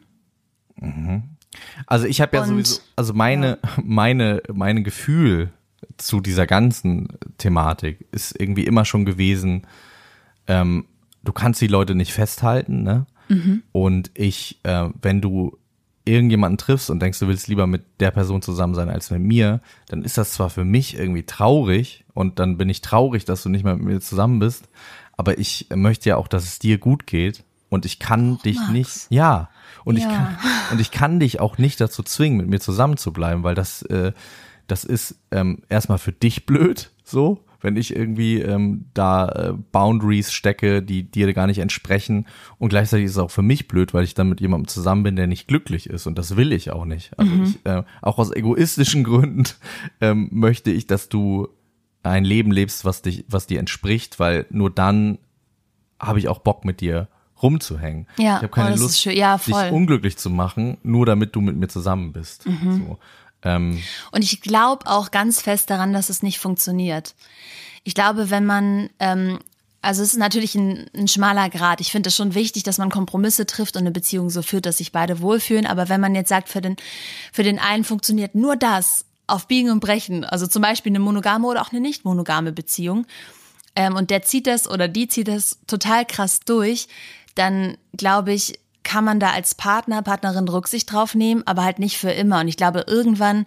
[1.86, 5.50] Also ich habe ja Und- sowieso, also meine, meine, meine Gefühl
[5.96, 9.66] zu dieser ganzen Thematik ist irgendwie immer schon gewesen,
[10.46, 10.86] ähm,
[11.24, 13.06] du kannst die Leute nicht festhalten, ne?
[13.72, 15.58] Und ich, äh, wenn du
[16.06, 19.60] irgendjemanden triffst und denkst, du willst lieber mit der Person zusammen sein als mit mir,
[19.88, 23.50] dann ist das zwar für mich irgendwie traurig und dann bin ich traurig, dass du
[23.50, 24.70] nicht mehr mit mir zusammen bist,
[25.18, 28.70] aber ich möchte ja auch, dass es dir gut geht und ich kann dich Max.
[28.72, 29.50] nicht, ja,
[29.84, 30.10] und ich Ja.
[30.10, 30.36] kann,
[30.72, 33.82] und ich kann dich auch nicht dazu zwingen, mit mir zusammen zu bleiben, weil das,
[33.82, 34.12] äh,
[34.66, 40.32] das ist ähm, erstmal für dich blöd, so, wenn ich irgendwie ähm, da äh, Boundaries
[40.32, 42.26] stecke, die dir gar nicht entsprechen.
[42.58, 45.16] Und gleichzeitig ist es auch für mich blöd, weil ich dann mit jemandem zusammen bin,
[45.16, 46.06] der nicht glücklich ist.
[46.06, 47.18] Und das will ich auch nicht.
[47.18, 49.44] Also ich, äh, auch aus egoistischen Gründen
[50.00, 51.48] ähm, möchte ich, dass du
[52.04, 55.18] ein Leben lebst, was dich, was dir entspricht, weil nur dann
[55.98, 57.08] habe ich auch Bock mit dir
[57.42, 58.06] rumzuhängen.
[58.16, 59.04] Ja, ich habe keine oh, Lust.
[59.04, 59.54] Ja, dich.
[59.54, 59.72] Mhm.
[59.72, 62.44] unglücklich zu machen, nur damit du mit mir zusammen bist.
[62.44, 62.98] So.
[63.42, 67.14] Ähm, Und ich glaube auch ganz fest daran, dass es nicht funktioniert.
[67.84, 69.38] Ich glaube, wenn man, ähm,
[69.80, 71.80] also es ist natürlich ein, ein schmaler Grad.
[71.80, 74.78] Ich finde es schon wichtig, dass man Kompromisse trifft und eine Beziehung so führt, dass
[74.78, 75.66] sich beide wohlfühlen.
[75.66, 76.76] Aber wenn man jetzt sagt, für den,
[77.32, 81.46] für den einen funktioniert nur das auf Biegen und Brechen, also zum Beispiel eine monogame
[81.46, 83.06] oder auch eine nicht monogame Beziehung,
[83.76, 86.88] ähm, und der zieht das oder die zieht das total krass durch,
[87.38, 91.98] dann glaube ich, kann man da als Partner, Partnerin Rücksicht drauf nehmen, aber halt nicht
[91.98, 92.40] für immer.
[92.40, 93.46] Und ich glaube, irgendwann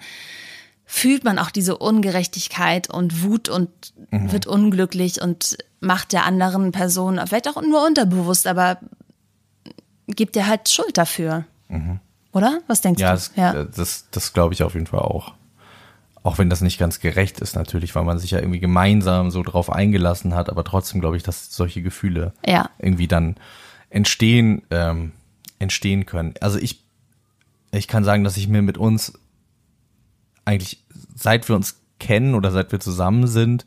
[0.86, 3.70] fühlt man auch diese Ungerechtigkeit und Wut und
[4.12, 8.78] wird unglücklich und macht der anderen Person, vielleicht auch nur unterbewusst, aber
[10.08, 11.46] gibt dir halt Schuld dafür.
[12.34, 12.60] Oder?
[12.68, 13.14] Was denkst ja, du?
[13.16, 15.34] das, äh, das, das glaube ich auf jeden Fall auch.
[16.24, 19.42] Auch wenn das nicht ganz gerecht ist natürlich, weil man sich ja irgendwie gemeinsam so
[19.42, 22.70] drauf eingelassen hat, aber trotzdem glaube ich, dass solche Gefühle Ja.
[22.78, 23.38] irgendwie dann
[23.92, 25.12] entstehen, ähm,
[25.60, 26.34] entstehen können.
[26.42, 26.84] Also ich,
[27.72, 29.14] ich kann sagen, dass ich mir mit uns
[30.46, 33.66] eigentlich, seit wir uns kennen oder seit wir zusammen sind,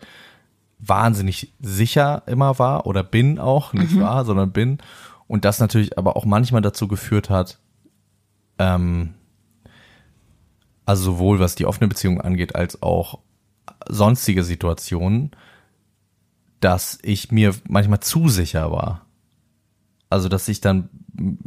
[0.78, 4.78] wahnsinnig sicher immer war oder bin auch, nicht wahr, sondern bin.
[5.28, 7.58] Und das natürlich aber auch manchmal dazu geführt hat,
[8.58, 9.14] ähm,
[10.84, 13.20] also sowohl was die offene Beziehung angeht, als auch
[13.88, 15.30] sonstige Situationen,
[16.60, 19.06] dass ich mir manchmal zu sicher war.
[20.14, 20.88] Also, dass ich dann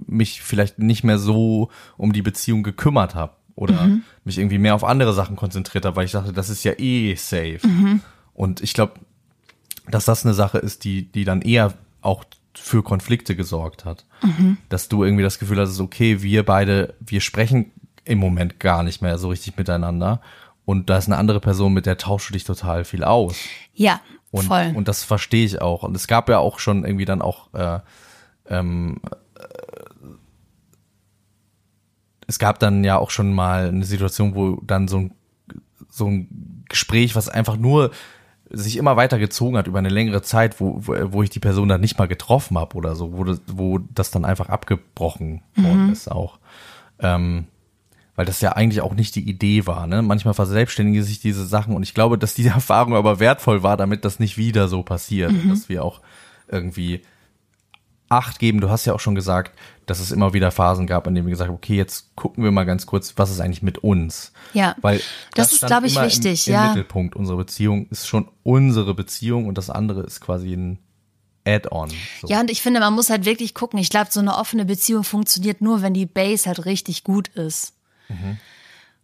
[0.06, 3.90] mich vielleicht nicht mehr so um die Beziehung gekümmert habe oder
[4.24, 7.16] mich irgendwie mehr auf andere Sachen konzentriert habe, weil ich dachte, das ist ja eh
[7.16, 7.60] safe.
[8.34, 8.94] Und ich glaube,
[9.90, 12.24] dass das eine Sache ist, die, die dann eher auch
[12.56, 14.06] für Konflikte gesorgt hat.
[14.70, 17.72] Dass du irgendwie das Gefühl hast, okay, wir beide, wir sprechen
[18.04, 20.22] im Moment gar nicht mehr so richtig miteinander.
[20.66, 23.38] Und da ist eine andere Person, mit der tauschst du dich total viel aus.
[23.74, 24.02] Ja,
[24.32, 24.74] Und, voll.
[24.76, 25.84] und das verstehe ich auch.
[25.84, 27.80] Und es gab ja auch schon irgendwie dann auch, äh,
[28.50, 29.00] ähm,
[29.40, 29.44] äh,
[32.28, 35.14] es gab dann ja auch schon mal eine Situation, wo dann so ein,
[35.90, 37.92] so ein Gespräch, was einfach nur
[38.50, 41.82] sich immer weiter gezogen hat über eine längere Zeit, wo, wo, ich die Person dann
[41.82, 46.10] nicht mal getroffen habe oder so, wo das, wo das dann einfach abgebrochen worden ist
[46.10, 46.40] auch.
[47.00, 47.46] Ähm,
[48.16, 49.86] weil das ja eigentlich auch nicht die Idee war.
[49.86, 50.02] Ne?
[50.02, 54.06] Manchmal verselbstständigen sich diese Sachen und ich glaube, dass diese Erfahrung aber wertvoll war, damit
[54.06, 55.32] das nicht wieder so passiert.
[55.32, 56.02] Und dass wir auch
[56.48, 57.02] irgendwie
[58.10, 58.62] Acht geben.
[58.62, 61.32] Du hast ja auch schon gesagt, dass es immer wieder Phasen gab, in denen wir
[61.32, 64.34] gesagt haben, okay, jetzt gucken wir mal ganz kurz, was ist eigentlich mit uns?
[64.54, 64.76] Ja.
[64.82, 65.02] Weil
[65.34, 66.68] Das ist, stand glaub ich, wichtig, im, im ja.
[66.70, 70.80] Mittelpunkt unserer Beziehung ist schon unsere Beziehung und das andere ist quasi ein
[71.46, 71.90] Add-on.
[72.22, 72.28] So.
[72.28, 73.80] Ja, und ich finde, man muss halt wirklich gucken.
[73.80, 77.74] Ich glaube, so eine offene Beziehung funktioniert nur, wenn die Base halt richtig gut ist.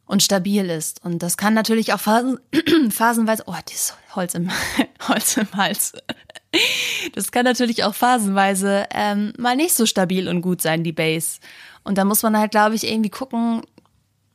[0.05, 1.03] Und stabil ist.
[1.03, 2.39] Und das kann natürlich auch phasen,
[2.89, 4.49] phasenweise, oh, dieses Holz im,
[5.07, 5.93] Holz im Hals.
[7.13, 11.39] Das kann natürlich auch phasenweise ähm, mal nicht so stabil und gut sein, die Base.
[11.83, 13.61] Und da muss man halt, glaube ich, irgendwie gucken,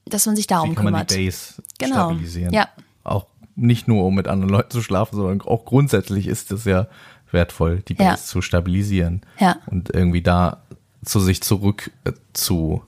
[0.04, 1.10] dass man sich darum Wie kann man kümmert.
[1.12, 1.94] die Base Genau.
[2.10, 2.52] stabilisieren?
[2.52, 2.68] Ja.
[3.04, 3.26] Auch
[3.56, 6.88] nicht nur, um mit anderen Leuten zu schlafen, sondern auch grundsätzlich ist es ja
[7.30, 8.16] wertvoll, die Base Ja.
[8.16, 9.22] zu stabilisieren.
[9.38, 9.56] Ja.
[9.66, 10.62] Und irgendwie da
[11.04, 12.82] zu sich zurück äh, zu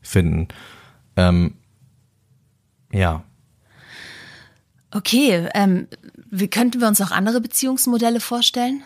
[0.00, 0.48] finden.
[1.16, 1.54] Ähm,
[2.92, 3.22] ja.
[4.94, 5.88] Okay, ähm,
[6.30, 8.82] wie könnten wir uns auch andere Beziehungsmodelle vorstellen?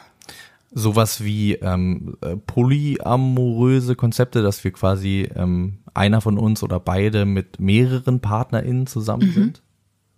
[0.70, 7.24] sowas wie ähm, äh, polyamoröse Konzepte, dass wir quasi ähm, einer von uns oder beide
[7.24, 9.62] mit mehreren PartnerInnen zusammen sind.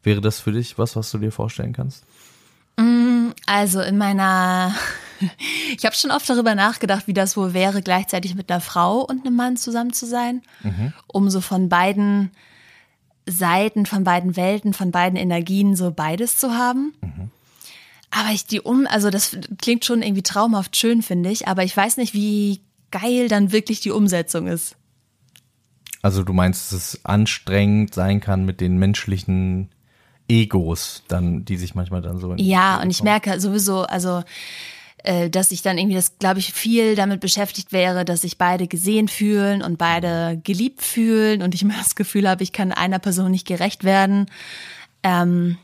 [0.02, 2.04] Wäre das für dich was, was du dir vorstellen kannst?
[3.46, 4.74] Also in meiner,
[5.76, 9.26] ich habe schon oft darüber nachgedacht, wie das wohl wäre, gleichzeitig mit einer Frau und
[9.26, 10.42] einem Mann zusammen zu sein,
[11.06, 12.30] um so von beiden
[13.30, 16.92] Seiten, von beiden Welten, von beiden Energien so beides zu haben.
[18.10, 21.76] Aber ich die um, also das klingt schon irgendwie traumhaft schön, finde ich, aber ich
[21.76, 24.76] weiß nicht, wie geil dann wirklich die Umsetzung ist.
[26.02, 29.68] Also du meinst, dass es anstrengend sein kann mit den menschlichen
[30.28, 34.22] Egos, dann, die sich manchmal dann so Ja, und ich merke sowieso, also
[35.04, 38.66] äh, dass ich dann irgendwie das, glaube ich, viel damit beschäftigt wäre, dass sich beide
[38.66, 42.98] gesehen fühlen und beide geliebt fühlen und ich immer das Gefühl habe, ich kann einer
[42.98, 44.26] Person nicht gerecht werden.
[45.02, 45.56] Ähm,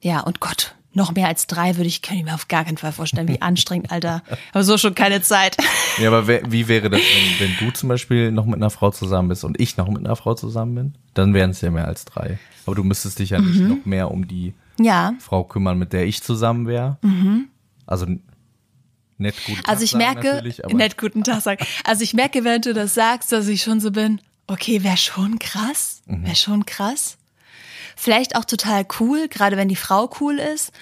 [0.00, 2.76] ja, und Gott, noch mehr als drei würde ich, kann ich mir auf gar keinen
[2.76, 4.22] Fall vorstellen, wie anstrengend, Alter.
[4.52, 5.56] Aber so schon keine Zeit.
[5.98, 9.28] Ja, aber wie wäre das, wenn, wenn du zum Beispiel noch mit einer Frau zusammen
[9.28, 10.94] bist und ich noch mit einer Frau zusammen bin?
[11.12, 12.38] Dann wären es ja mehr als drei.
[12.64, 13.68] Aber du müsstest dich ja nicht Mhm.
[13.68, 15.12] noch mehr um die Ja.
[15.18, 16.96] Frau kümmern, mit der ich zusammen wäre.
[17.84, 18.06] Also
[19.18, 19.56] nett gut.
[19.56, 19.64] Mhm.
[19.66, 21.64] Also ich merke, nett guten Tag sagen.
[21.84, 25.38] Also ich merke, während du das sagst, dass ich schon so bin, okay, wäre schon
[25.38, 27.18] krass, wäre schon krass.
[27.96, 30.72] Vielleicht auch total cool, gerade wenn die Frau cool ist.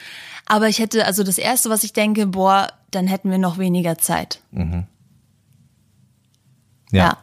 [0.47, 3.99] Aber ich hätte, also das Erste, was ich denke, boah, dann hätten wir noch weniger
[3.99, 4.41] Zeit.
[6.91, 7.19] ja.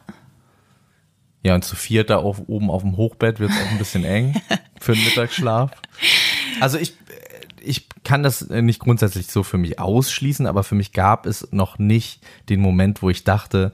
[1.42, 4.04] Ja, und zu viert da auf, oben auf dem Hochbett wird es auch ein bisschen
[4.04, 4.40] eng
[4.80, 5.70] für den Mittagsschlaf.
[6.60, 6.94] Also ich,
[7.62, 11.78] ich kann das nicht grundsätzlich so für mich ausschließen, aber für mich gab es noch
[11.78, 13.72] nicht den Moment, wo ich dachte,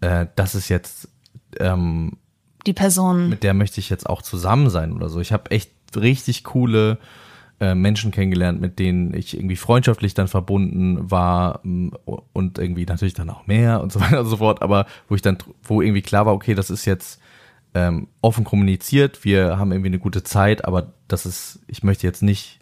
[0.00, 1.08] äh, das ist jetzt,
[1.58, 2.18] ähm,
[2.66, 3.28] Die Person.
[3.28, 5.20] mit der möchte ich jetzt auch zusammen sein oder so.
[5.20, 6.98] Ich habe echt richtig coole
[7.60, 13.30] äh, Menschen kennengelernt, mit denen ich irgendwie freundschaftlich dann verbunden war und irgendwie natürlich dann
[13.30, 16.26] auch mehr und so weiter und so fort, aber wo ich dann, wo irgendwie klar
[16.26, 17.20] war, okay, das ist jetzt
[17.74, 22.22] ähm, offen kommuniziert, wir haben irgendwie eine gute Zeit, aber das ist, ich möchte jetzt
[22.22, 22.58] nicht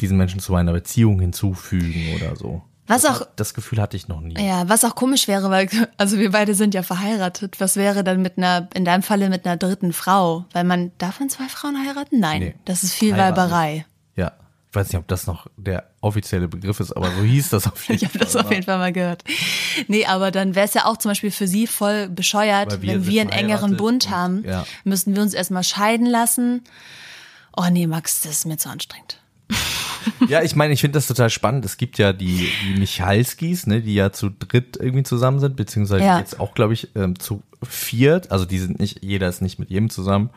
[0.00, 2.62] diesen Menschen zu meiner Beziehung hinzufügen oder so.
[2.88, 4.34] Was auch, Das Gefühl hatte ich noch nie.
[4.40, 7.58] ja, was auch komisch wäre, weil, also wir beide sind ja verheiratet.
[7.58, 10.44] Was wäre dann mit einer, in deinem Falle mit einer dritten Frau?
[10.52, 12.20] Weil man, darf man zwei Frauen heiraten?
[12.20, 12.40] Nein.
[12.40, 12.54] Nee.
[12.64, 13.36] Das ist viel Heiraten.
[13.38, 13.86] Weiberei.
[14.14, 14.32] Ja.
[14.70, 17.82] Ich weiß nicht, ob das noch der offizielle Begriff ist, aber so hieß das auf
[17.88, 18.26] jeden Ich habe Fall.
[18.26, 19.24] das auf jeden Fall mal gehört.
[19.88, 23.06] Nee, aber dann wäre es ja auch zum Beispiel für sie voll bescheuert, wir wenn
[23.06, 24.64] wir einen engeren Bund und- haben, ja.
[24.84, 26.62] müssten wir uns erstmal scheiden lassen.
[27.56, 29.18] Oh nee, Max, das ist mir zu anstrengend.
[30.28, 31.64] Ja, ich meine, ich finde das total spannend.
[31.64, 36.04] Es gibt ja die, die Michalskis, ne, die ja zu dritt irgendwie zusammen sind, beziehungsweise
[36.04, 36.18] Ja.
[36.18, 38.30] jetzt auch, glaube ich, ähm, zu viert.
[38.30, 40.30] Also die sind nicht, jeder ist nicht mit jedem zusammen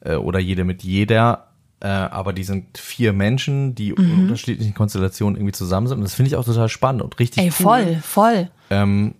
[0.00, 1.48] äh, oder jede mit jeder.
[1.80, 3.98] Äh, aber die sind vier Menschen, die Mhm.
[3.98, 5.98] in unterschiedlichen Konstellationen irgendwie zusammen sind.
[5.98, 7.52] Und das finde ich auch total spannend und richtig Ey, cool.
[7.52, 8.50] voll, voll.
[8.70, 9.14] Ähm,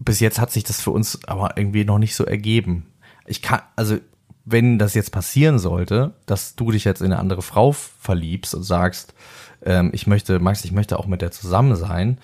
[0.00, 2.86] bis jetzt hat sich das für uns aber irgendwie noch nicht so ergeben.
[3.26, 3.98] Ich kann, also
[4.44, 8.62] wenn das jetzt passieren sollte, dass du dich jetzt in eine andere Frau verliebst und
[8.64, 9.14] sagst,
[9.64, 12.18] ähm, ich möchte, Max, ich möchte auch mit der zusammen sein,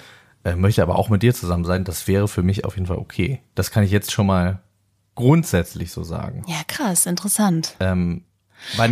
[0.44, 2.98] äh, möchte aber auch mit dir zusammen sein, das wäre für mich auf jeden Fall
[2.98, 3.40] okay.
[3.54, 4.60] Das kann ich jetzt schon mal
[5.14, 6.44] grundsätzlich so sagen.
[6.46, 7.74] Ja, krass, interessant.
[7.80, 8.22] Ähm,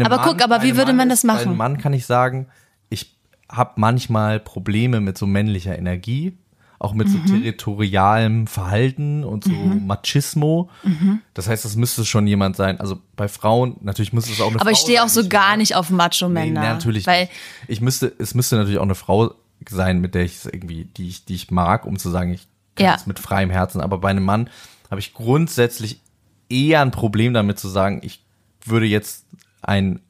[0.04, 1.48] Aber guck, aber wie würde man das ist- Bei machen?
[1.48, 2.48] einem Mann kann ich sagen,
[2.88, 3.16] ich
[3.48, 6.36] habe manchmal Probleme mit so männlicher Energie,
[6.78, 7.12] auch mit Mhm.
[7.26, 10.68] so territorialem Verhalten und so Machismo.
[10.82, 11.20] Mhm.
[11.34, 12.78] Das heißt, das müsste schon jemand sein.
[12.80, 15.28] Also bei Frauen, natürlich müsste es auch eine Aber Frau ich stehe sein, auch so
[15.28, 16.60] gar nicht auf Macho-Männer.
[16.60, 17.32] nee, natürlich Weil, nicht.
[17.68, 19.34] Ich müsste, es müsste natürlich auch eine Frau
[19.68, 22.46] sein, mit der ich es irgendwie, die ich, die ich mag, um zu sagen, ich
[22.74, 22.94] kann Ja.
[22.94, 23.80] es mit freiem Herzen.
[23.80, 24.50] Aber bei einem Mann
[24.90, 26.00] habe ich grundsätzlich
[26.48, 28.22] eher ein Problem damit zu sagen, ich
[28.64, 29.24] würde jetzt
[29.62, 30.00] ein,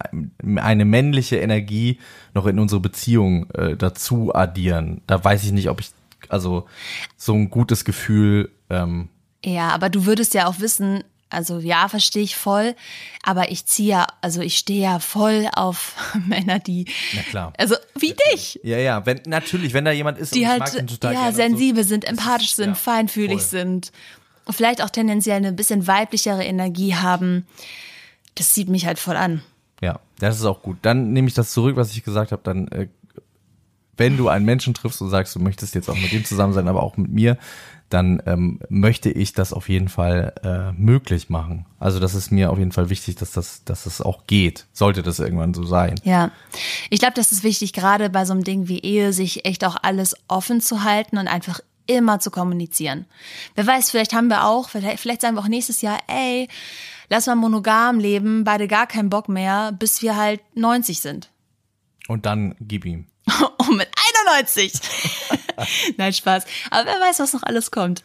[0.56, 1.98] eine männliche Energie
[2.34, 5.00] noch in unsere Beziehung äh, dazu addieren.
[5.06, 5.90] Da weiß ich nicht, ob ich,
[6.28, 6.66] also
[7.16, 9.08] so ein gutes Gefühl, ähm,
[9.44, 12.74] ja, aber du würdest ja auch wissen, also ja, verstehe ich voll,
[13.22, 15.94] aber ich ziehe ja, also ich stehe ja voll auf
[16.26, 17.52] Männer, die, na klar.
[17.58, 20.86] also wie dich, Ja, ja, wenn, natürlich, wenn da jemand ist, die halt mag den
[20.86, 23.60] total ja und so, sensibel sind, empathisch sind, ja, feinfühlig voll.
[23.60, 23.92] sind
[24.46, 27.46] und vielleicht auch tendenziell eine bisschen weiblichere Energie haben.
[28.36, 29.42] Das zieht mich halt voll an.
[29.80, 30.78] Ja, das ist auch gut.
[30.82, 32.42] Dann nehme ich das zurück, was ich gesagt habe.
[32.44, 32.88] Dann, äh,
[33.96, 36.68] wenn du einen Menschen triffst und sagst, du möchtest jetzt auch mit dem zusammen sein,
[36.68, 37.38] aber auch mit mir,
[37.88, 41.66] dann ähm, möchte ich das auf jeden Fall äh, möglich machen.
[41.78, 44.66] Also das ist mir auf jeden Fall wichtig, dass das, dass das auch geht.
[44.72, 45.94] Sollte das irgendwann so sein.
[46.02, 46.32] Ja,
[46.90, 49.76] ich glaube, das ist wichtig, gerade bei so einem Ding wie Ehe, sich echt auch
[49.82, 53.06] alles offen zu halten und einfach immer zu kommunizieren.
[53.54, 56.48] Wer weiß, vielleicht haben wir auch, vielleicht, vielleicht sagen wir auch nächstes Jahr, ey,
[57.08, 61.30] lass mal monogam leben, beide gar keinen Bock mehr, bis wir halt 90 sind.
[62.08, 63.06] Und dann gib ihm.
[63.58, 63.88] Oh, mit
[64.28, 64.72] 91!
[65.96, 66.44] Nein, Spaß.
[66.70, 68.04] Aber wer weiß, was noch alles kommt.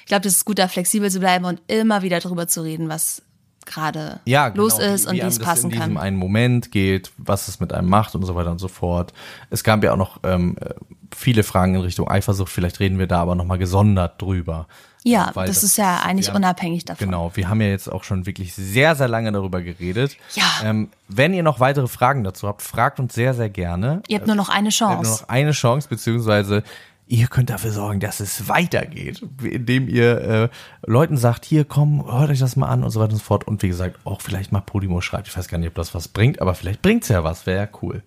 [0.00, 2.88] Ich glaube, das ist gut, da flexibel zu bleiben und immer wieder darüber zu reden,
[2.88, 3.22] was
[3.64, 5.98] gerade ja, genau, los ist und wie es passen in diesem kann.
[5.98, 9.12] einen Moment geht, was es mit einem macht und so weiter und so fort.
[9.50, 10.74] Es gab ja auch noch ähm, äh,
[11.14, 12.50] viele Fragen in Richtung Eifersucht.
[12.50, 14.66] Vielleicht reden wir da aber nochmal gesondert drüber.
[15.02, 17.06] Ja, Weil das, ist ja eigentlich ja, unabhängig davon.
[17.06, 20.16] Genau, wir haben ja jetzt auch schon wirklich sehr, sehr lange darüber geredet.
[20.34, 20.44] Ja.
[20.62, 24.02] Ähm, wenn ihr noch weitere Fragen dazu habt, fragt uns sehr, sehr gerne.
[24.08, 25.22] Ihr habt nur noch eine Ihr habt nur Chance.
[25.22, 26.62] noch eine Chance, beziehungsweise
[27.06, 30.48] ihr könnt dafür sorgen, dass es weitergeht, indem ihr äh,
[30.86, 33.48] Leuten sagt, hier komm, hört euch das mal an und so weiter und so fort.
[33.48, 35.26] Und wie gesagt, auch vielleicht mal Podimo schreibt.
[35.26, 37.68] Ich weiß gar nicht, ob das was bringt, aber vielleicht bringt's ja was, wäre ja
[37.82, 38.02] cool.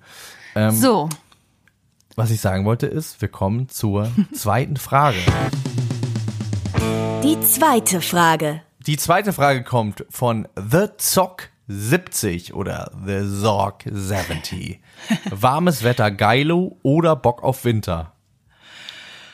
[0.72, 1.10] So,
[2.16, 5.18] Was ich sagen wollte ist, wir kommen zur zweiten Frage.
[7.34, 8.62] Die zweite Frage.
[8.86, 14.80] Die zweite Frage kommt von The Zock 70 oder The Zorg 70.
[15.32, 18.13] Warmes Wetter geilo oder Bock auf Winter?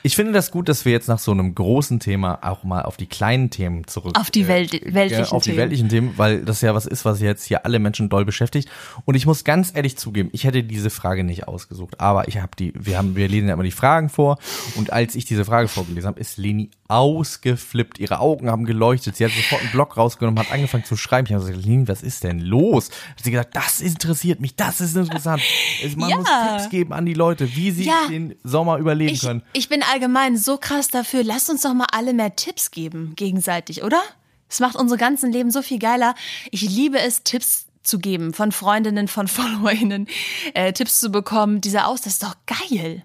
[0.03, 2.95] Ich finde das gut, dass wir jetzt nach so einem großen Thema auch mal auf
[2.97, 4.17] die kleinen Themen zurück.
[4.17, 5.57] auf die Welt, weltlichen ja, auf die Themen.
[5.61, 8.69] weltlichen Themen, weil das ja was ist, was jetzt hier alle Menschen doll beschäftigt.
[9.05, 12.51] Und ich muss ganz ehrlich zugeben, ich hätte diese Frage nicht ausgesucht, aber ich habe
[12.57, 14.37] die, wir haben, wir lesen ja immer die Fragen vor
[14.75, 17.99] und als ich diese Frage vorgelesen habe, ist Leni ausgeflippt.
[17.99, 19.15] Ihre Augen haben geleuchtet.
[19.15, 21.27] Sie hat sofort einen Block rausgenommen, hat angefangen zu schreiben.
[21.27, 22.89] Ich habe gesagt, Leni, was ist denn los?
[23.15, 25.41] Hat sie gesagt, das interessiert mich, das ist interessant.
[25.83, 26.17] Es- Man Ja.
[26.17, 28.07] muss Tipps geben an die Leute, wie sie Ja.
[28.09, 29.43] den Sommer überleben Ich, können.
[29.53, 31.23] ich bin allgemein so krass dafür.
[31.23, 34.01] Lasst uns doch mal alle mehr Tipps geben, gegenseitig, oder?
[34.49, 36.15] Es macht unser ganzen Leben so viel geiler.
[36.51, 40.07] Ich liebe es, Tipps zu geben von Freundinnen, von FollowerInnen,
[40.53, 41.61] äh, Tipps zu bekommen.
[41.61, 43.03] Dieser Aus, das ist doch geil.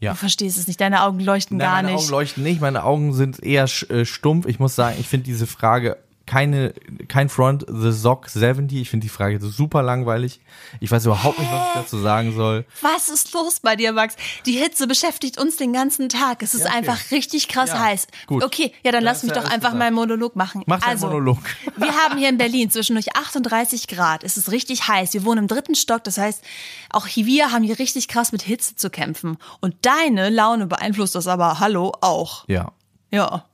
[0.00, 0.12] Ja.
[0.12, 2.02] Du verstehst es nicht, deine Augen leuchten Nein, gar meine nicht.
[2.02, 4.46] Augen leuchten nicht, meine Augen sind eher äh, stumpf.
[4.46, 5.96] Ich muss sagen, ich finde diese Frage
[6.32, 6.72] keine,
[7.08, 8.80] kein Front the Sock 70.
[8.80, 10.40] Ich finde die Frage super langweilig.
[10.80, 12.64] Ich weiß überhaupt nicht, was ich dazu sagen soll.
[12.80, 14.16] Was ist los bei dir, Max?
[14.46, 16.42] Die Hitze beschäftigt uns den ganzen Tag.
[16.42, 16.76] Es ist Ja, okay.
[16.78, 18.06] einfach richtig krass Ja, heiß.
[18.28, 18.42] gut.
[18.42, 20.62] Okay, ja, dann Da lass mich ja doch einfach meinen Monolog machen.
[20.64, 21.36] Mach deinen also, Monolog.
[21.76, 24.24] Wir haben hier in Berlin zwischendurch 38 Grad.
[24.24, 25.12] Es ist richtig heiß.
[25.12, 26.02] Wir wohnen im dritten Stock.
[26.04, 26.42] Das heißt,
[26.88, 29.36] auch hier, wir haben hier richtig krass mit Hitze zu kämpfen.
[29.60, 32.48] Und deine Laune beeinflusst das aber, hallo, auch.
[32.48, 32.72] Ja.
[33.10, 33.44] Ja.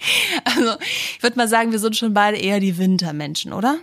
[0.44, 0.72] also,
[1.16, 3.78] ich würde mal sagen, wir sind schon beide eher die Wintermenschen, oder?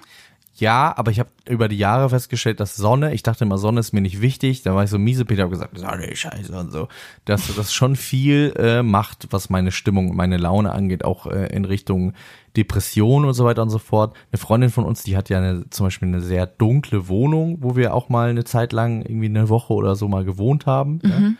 [0.57, 3.91] Ja, aber ich habe über die Jahre festgestellt, dass Sonne, ich dachte immer, Sonne ist
[3.91, 4.61] mir nicht wichtig.
[4.61, 6.87] Da war ich so miese Peter, habe gesagt, Sonne ist scheiße und so.
[7.25, 11.47] Dass das schon viel äh, macht, was meine Stimmung, und meine Laune angeht, auch äh,
[11.47, 12.13] in Richtung
[12.55, 14.15] Depression und so weiter und so fort.
[14.31, 17.75] Eine Freundin von uns, die hat ja eine, zum Beispiel eine sehr dunkle Wohnung, wo
[17.75, 21.01] wir auch mal eine Zeit lang irgendwie eine Woche oder so mal gewohnt haben.
[21.03, 21.31] Ja?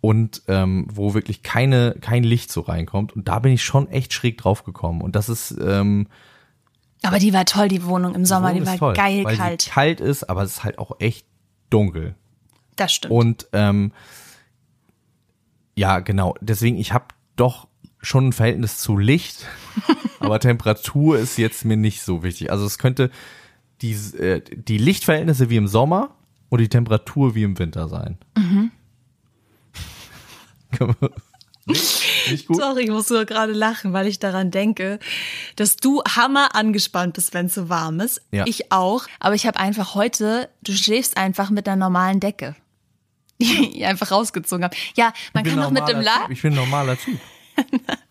[0.00, 3.16] Und ähm, wo wirklich keine, kein Licht so reinkommt.
[3.16, 5.00] Und da bin ich schon echt schräg drauf gekommen.
[5.00, 6.06] Und das ist ähm,
[7.02, 8.50] Aber die war toll, die Wohnung im Sommer.
[8.50, 9.62] Wohnung Die war toll, geil weil kalt.
[9.62, 11.26] Sie kalt ist, aber es ist halt auch echt
[11.70, 12.14] dunkel.
[12.76, 13.12] Das stimmt.
[13.12, 13.92] Und ähm,
[15.74, 16.34] ja, genau.
[16.40, 17.66] Deswegen, ich habe doch
[18.00, 19.46] schon ein Verhältnis zu Licht,
[20.20, 22.50] aber Temperatur ist jetzt mir nicht so wichtig.
[22.50, 23.10] Also es könnte
[23.82, 26.16] die, äh, die Lichtverhältnisse wie im Sommer
[26.48, 28.18] und die Temperatur wie im Winter sein.
[28.36, 28.70] Mhm.
[31.66, 32.56] Nicht, nicht gut?
[32.56, 34.98] Sorry, ich muss nur gerade lachen, weil ich daran denke,
[35.56, 38.22] dass du hammer angespannt bist, wenn es so warm ist.
[38.30, 38.44] Ja.
[38.46, 39.06] Ich auch.
[39.20, 42.54] Aber ich habe einfach heute, du schläfst einfach mit einer normalen Decke.
[43.40, 44.76] Die ich einfach rausgezogen habe.
[44.96, 46.30] Ja, man kann doch mit dem La Typ.
[46.30, 47.20] Ich bin ein normaler Typ.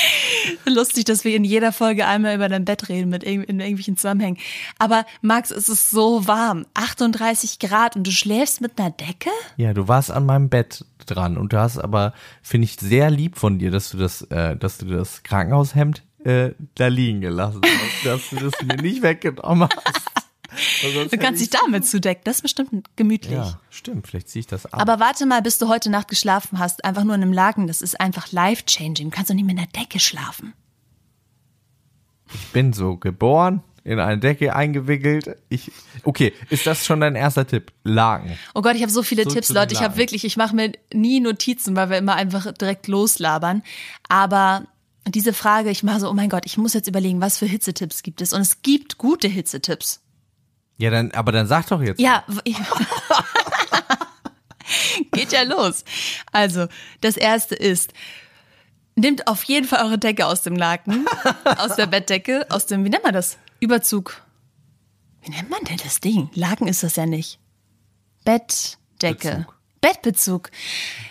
[0.66, 4.38] lustig, dass wir in jeder Folge einmal über dein Bett reden mit in irgendwelchen Zusammenhängen.
[4.78, 9.30] Aber Max, es ist so warm, 38 Grad und du schläfst mit einer Decke?
[9.56, 13.38] Ja, du warst an meinem Bett dran und du hast aber, finde ich, sehr lieb
[13.38, 18.06] von dir, dass du das, äh, dass du das Krankenhaushemd äh, da liegen gelassen hast,
[18.06, 20.11] dass du das mir nicht weggenommen hast.
[21.10, 23.32] Du kannst dich damit zudecken, das ist bestimmt gemütlich.
[23.32, 24.80] ich- Ja, stimmt, vielleicht ziehe ich das ab.
[24.80, 27.82] Aber warte mal, bis du heute Nacht geschlafen hast, einfach nur in einem Laken, das
[27.82, 29.10] ist einfach life-changing.
[29.10, 30.52] Du kannst doch nicht mit einer Decke schlafen.
[32.34, 35.36] ich bin so geboren, in eine Decke eingewickelt.
[35.48, 35.72] Ich,
[36.04, 37.72] okay, ist das schon dein erster Tipp?
[37.84, 38.38] Laken.
[38.54, 39.74] Oh Gott, ich habe so viele So Tipps, Leute.
[39.74, 43.62] Ich habe wirklich, ich mache mir nie Notizen, weil wir immer einfach direkt loslabern.
[44.08, 44.66] Aber
[45.08, 48.02] diese Frage, ich mache so, oh mein Gott, ich muss jetzt überlegen, was für Hitzetipps
[48.04, 48.32] gibt es.
[48.32, 50.00] Und es gibt gute Hitzetipps.
[50.78, 52.00] Ja, dann, aber dann sag doch jetzt.
[52.00, 52.24] Ja,
[55.12, 55.84] geht ja los.
[56.32, 56.66] Also,
[57.00, 57.92] das erste ist,
[58.96, 61.06] nehmt auf jeden Fall eure Decke aus dem Laken,
[61.58, 63.38] aus der Bettdecke, aus dem, wie nennt man das?
[63.60, 64.22] Überzug.
[65.22, 66.30] Wie nennt man denn das Ding?
[66.34, 67.38] Laken ist das ja nicht.
[68.24, 69.30] Bettdecke.
[69.30, 69.58] Bezug.
[69.80, 70.50] Bettbezug.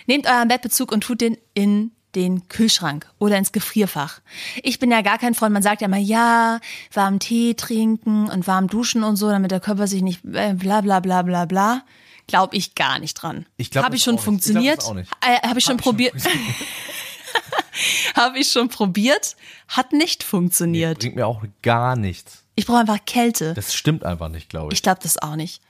[0.08, 4.22] Nehmt euren Bettbezug und tut den in den Kühlschrank oder ins Gefrierfach.
[4.64, 6.60] Ich bin ja gar kein Freund, man sagt ja immer, ja,
[6.94, 10.82] warm Tee trinken und warm duschen und so, damit der Körper sich nicht äh, bla
[10.82, 11.84] bla bla bla bla.
[12.28, 13.46] Glaube ich gar nicht dran.
[13.58, 14.22] Ich glaub Habe ich schon nicht.
[14.22, 14.78] Ich glaub funktioniert?
[14.78, 15.12] das auch nicht.
[15.22, 16.14] Äh, Habe ich schon probiert?
[18.16, 19.36] Habe ich schon probiert?
[19.68, 21.00] Hat nicht funktioniert.
[21.00, 22.44] Bringt mir auch gar nichts.
[22.56, 23.54] Ich brauche einfach Kälte.
[23.54, 24.78] Das stimmt einfach nicht, glaube ich.
[24.78, 25.62] Ich glaube das auch nicht.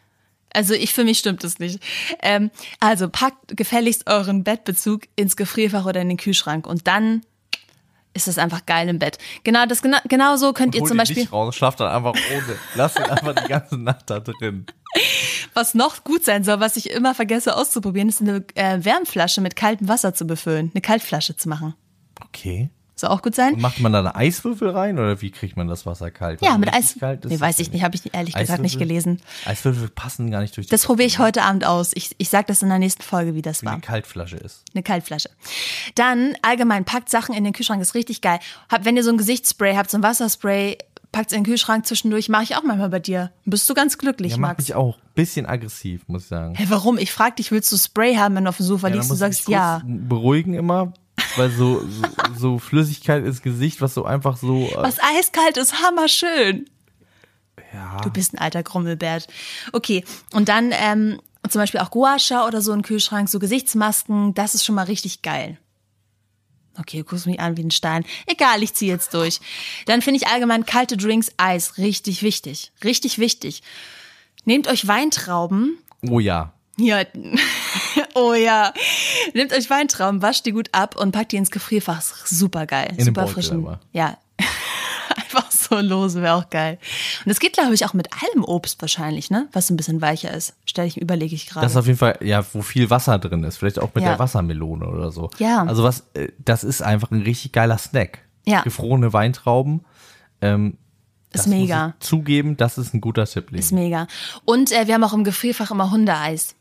[0.54, 1.80] Also ich für mich stimmt das nicht.
[2.22, 7.22] Ähm, also packt gefälligst euren Bettbezug ins Gefrierfach oder in den Kühlschrank und dann
[8.14, 9.18] ist das einfach geil im Bett.
[9.44, 11.24] Genau das genau, genau so könnt ihr zum Beispiel.
[11.24, 12.58] nicht raus, schlaf dann einfach ohne.
[12.76, 14.66] Lass ihn einfach die ganze Nacht da drin.
[15.54, 19.58] Was noch gut sein soll, was ich immer vergesse auszuprobieren, ist eine äh, Wärmflasche mit
[19.58, 21.74] kaltem Wasser zu befüllen, eine Kaltflasche zu machen.
[22.26, 22.70] Okay.
[23.02, 23.56] Soll auch gut sein?
[23.56, 26.42] Und macht man da eine Eiswürfel rein oder wie kriegt man das Wasser kalt?
[26.42, 26.96] Ja, Wenn mit Eis.
[27.00, 28.88] Kalt nee, weiß ich nicht, habe ich ehrlich gesagt nicht Eiswürfel?
[28.88, 29.22] gelesen.
[29.46, 31.92] Eiswürfel passen gar nicht durch die Das probiere ich heute Abend aus.
[31.96, 33.74] Ich, ich sag das in der nächsten Folge, wie das wie war.
[33.74, 34.64] eine Kaltflasche ist.
[34.74, 35.30] Eine Kaltflasche.
[35.96, 38.40] Dann allgemein packt Sachen in den Kühlschrank, ist richtig geil.
[38.70, 40.78] Habt, wenn ihr so ein Gesichtsspray habt, so ein Wasserspray,
[41.12, 43.32] packt in den Kühlschrank zwischendurch, mache ich auch manchmal bei dir.
[43.46, 44.60] Bist du ganz glücklich, Ja, Max?
[44.60, 46.56] mich auch ein bisschen aggressiv, muss ich sagen.
[46.56, 46.98] Hey, warum?
[46.98, 49.10] Ich frag dich, willst du Spray haben, wenn du auf dem Sofa Ja, liegst?
[49.10, 49.82] Du ich sagst ja.
[49.86, 50.94] Beruhigen immer,
[51.38, 52.04] weil so, so,
[52.38, 54.68] so Flüssigkeit ins Gesicht, was so einfach so.
[54.70, 56.70] äh, Was eiskalt ist, hammerschön.
[57.74, 57.98] Ja.
[58.04, 59.28] Du bist ein alter Grummelbert.
[59.72, 60.04] Okay,
[60.34, 61.20] und dann ähm,
[61.50, 64.86] zum Beispiel auch Gua Sha oder so im Kühlschrank, so Gesichtsmasken, das ist schon mal
[64.86, 65.58] richtig geil.
[66.80, 68.06] Okay, du guckst mich an wie ein Stein.
[68.28, 69.40] Egal, ich ziehe jetzt durch.
[69.88, 72.72] Dann finde ich allgemein kalte Drinks, Eis, richtig wichtig.
[72.84, 73.62] Richtig wichtig.
[74.46, 75.78] Nehmt euch Weintrauben.
[76.10, 76.54] Oh ja.
[76.78, 77.04] Ja,
[78.16, 78.74] oh ja.
[79.34, 82.02] Nehmt euch Weintrauben, wascht die gut ab und packt die ins Gefrierfach.
[82.26, 82.94] Super geil.
[83.00, 83.80] Super aber.
[83.94, 84.18] Ja.
[85.16, 86.78] Einfach so lose wäre auch geil.
[87.26, 89.48] Und das geht, glaube ich, auch mit allem Obst wahrscheinlich, ne?
[89.52, 90.54] Was ein bisschen weicher ist.
[90.66, 91.66] Stell ich, überlege ich gerade.
[91.66, 93.58] Das ist auf jeden Fall, ja, wo viel Wasser drin ist.
[93.58, 94.12] Vielleicht auch mit Ja.
[94.12, 95.30] der Wassermelone oder so.
[95.38, 95.64] Ja.
[95.64, 98.20] Also was, äh, das ist einfach ein richtig geiler Snack.
[98.46, 98.62] Ja.
[98.64, 99.86] gefrorene Weintrauben.
[100.42, 100.78] Ähm,
[101.32, 101.94] Ist mega.
[102.00, 103.52] zugeben, das ist ein guter Tipp.
[103.52, 103.60] Leni.
[103.60, 104.08] Ist mega.
[104.46, 106.56] Und äh, wir haben auch im Gefrierfach immer Hundeeis.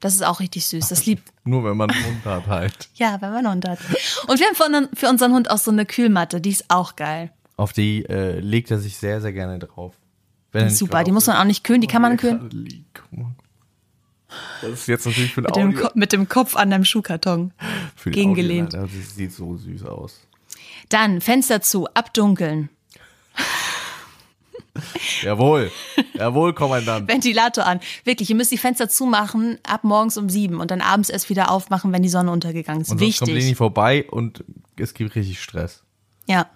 [0.00, 0.88] Das ist auch richtig süß.
[0.88, 1.32] Das liebt.
[1.44, 2.88] Nur wenn man einen Hund hat halt.
[2.96, 3.78] Ja, wenn man einen Hund hat.
[4.26, 6.40] Und wir haben für, unseren- Hund auch so eine Kühlmatte.
[6.40, 7.32] Die ist auch geil.
[7.56, 9.94] Auf die äh, legt er sich sehr, sehr gerne drauf.
[10.52, 11.04] Nicht Super.
[11.04, 11.80] Die muss man auch nicht kühlen.
[11.80, 12.86] Die kann man er kühlen.
[14.60, 15.90] Das ist jetzt natürlich für ein Mit dem, Audio.
[15.94, 17.52] Mit dem Kopf an deinem Schuhkarton.
[17.96, 18.74] für die gegengelehnt.
[18.74, 18.98] Audioleiter.
[19.04, 20.20] Das sieht so süß aus.
[20.88, 22.68] Dann Fenster zu, abdunkeln.
[25.22, 25.70] Jawohl.
[26.14, 27.08] Jawohl, Kommandant.
[27.08, 27.80] Ventilator an.
[28.04, 31.50] Wirklich, ihr müsst die Fenster zumachen ab morgens um sieben und dann abends erst wieder
[31.50, 32.90] aufmachen, wenn die Sonne untergegangen ist.
[32.90, 33.56] Und sonst kommt Leni Wichtig.
[33.56, 34.44] vorbei und
[34.78, 35.82] es gibt richtig Stress.
[36.26, 36.46] Ja.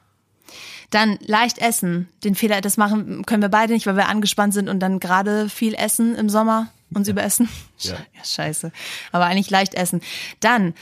[0.91, 2.09] Dann leicht essen.
[2.25, 5.49] Den Fehler, das machen können wir beide nicht, weil wir angespannt sind und dann gerade
[5.49, 7.49] viel essen im Sommer, uns überessen.
[7.79, 7.93] Ja.
[8.17, 8.73] ja, scheiße.
[9.13, 10.01] Aber eigentlich leicht essen.
[10.41, 10.75] Dann,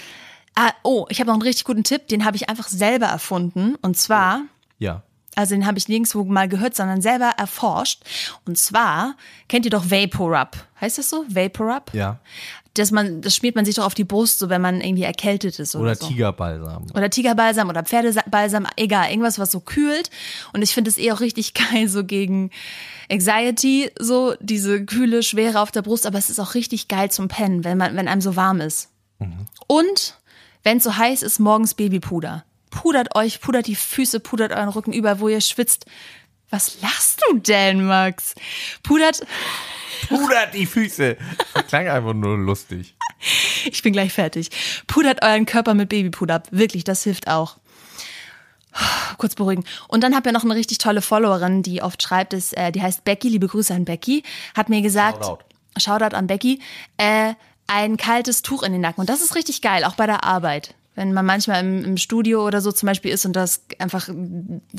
[0.54, 3.74] ah, oh, ich habe noch einen richtig guten Tipp, den habe ich einfach selber erfunden.
[3.82, 4.42] Und zwar,
[4.78, 5.02] Ja.
[5.38, 8.02] Also den habe ich nirgendwo mal gehört, sondern selber erforscht.
[8.44, 9.14] Und zwar,
[9.46, 10.56] kennt ihr doch Vapor-Rub?
[10.80, 11.24] Heißt das so?
[11.28, 11.94] Vapor-Rub?
[11.94, 12.18] Ja.
[12.74, 15.60] dass man, das schmiert man sich doch auf die Brust, so wenn man irgendwie erkältet
[15.60, 16.08] ist oder, Oder so.
[16.08, 16.86] Tigerbalsam.
[16.92, 20.10] Oder Tigerbalsam oder Pferdebalsam, egal, irgendwas, was so kühlt.
[20.52, 22.50] Und ich finde es eh auch richtig geil, so gegen
[23.08, 27.28] Anxiety, so diese kühle Schwere auf der Brust, aber es ist auch richtig geil zum
[27.28, 28.90] Pennen, wenn man, wenn einem so warm ist.
[29.68, 30.18] Und
[30.64, 32.44] wenn es so heiß ist, morgens Babypuder.
[32.70, 35.86] Pudert euch, pudert die Füße, pudert euren Rücken über, wo ihr schwitzt.
[36.50, 38.34] Was lachst du denn, Max?
[38.82, 39.22] Pudert,
[40.08, 41.16] Pudert die Füße.
[41.54, 42.94] Das klang einfach nur lustig.
[43.64, 44.50] Ich bin gleich fertig.
[44.86, 46.48] Pudert euren Körper mit Babypuder ab.
[46.50, 47.58] Wirklich, das hilft auch.
[49.18, 49.64] Kurz beruhigen.
[49.88, 52.82] Und dann habt ihr noch eine richtig tolle Followerin, die oft schreibt, ist, äh, die
[52.82, 54.22] heißt Becky, liebe Grüße an Becky,
[54.56, 55.44] hat mir gesagt, Shoutout.
[55.78, 56.60] Shoutout an Becky,
[56.96, 57.34] äh,
[57.66, 59.00] ein kaltes Tuch in den Nacken.
[59.00, 60.74] Und das ist richtig geil, auch bei der Arbeit.
[60.98, 64.08] Wenn man manchmal im, im Studio oder so zum Beispiel ist und das einfach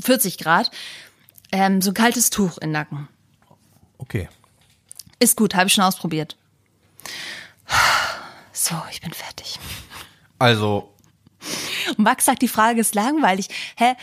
[0.04, 0.70] 40 Grad,
[1.54, 3.08] ähm, so ein kaltes Tuch in den Nacken.
[3.98, 4.28] Okay.
[5.20, 6.36] Ist gut, habe ich schon ausprobiert.
[8.52, 9.60] So, ich bin fertig.
[10.40, 10.94] Also,
[11.96, 13.48] Und Max sagt, die Frage ist langweilig.
[13.78, 13.94] Hä?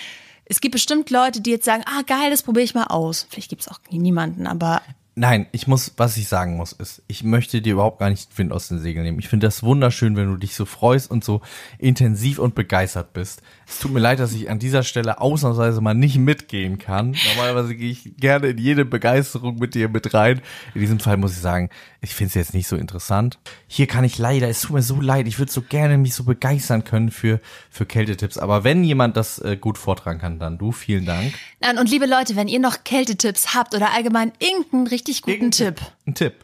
[0.46, 3.26] Es gibt bestimmt Leute, die jetzt sagen, ah geil, das probiere ich mal aus.
[3.28, 4.80] Vielleicht gibt es auch niemanden, aber
[5.16, 8.38] nein, ich muss, was ich sagen muss, ist, ich möchte dir überhaupt gar nicht den
[8.38, 9.18] Wind aus den Segeln nehmen.
[9.18, 11.40] Ich finde das wunderschön, wenn du dich so freust und so
[11.78, 13.42] intensiv und begeistert bist.
[13.66, 17.16] Es tut mir leid, dass ich an dieser Stelle ausnahmsweise mal nicht mitgehen kann.
[17.34, 20.42] Normalerweise gehe ich gerne in jede Begeisterung mit dir mit rein.
[20.74, 21.70] In diesem Fall muss ich sagen,
[22.02, 23.38] ich finde es jetzt nicht so interessant.
[23.66, 26.24] Hier kann ich leider, es tut mir so leid, ich würde so gerne mich so
[26.24, 27.40] begeistern können für,
[27.70, 28.38] für Kältetipps.
[28.38, 30.72] Aber wenn jemand das äh, gut vortragen kann, dann du.
[30.72, 31.32] Vielen Dank.
[31.60, 35.80] Nein, und liebe Leute, wenn ihr noch Kältetipps habt oder allgemein irgendeinen richtig guten Tipp,
[36.06, 36.34] Ein Tipp.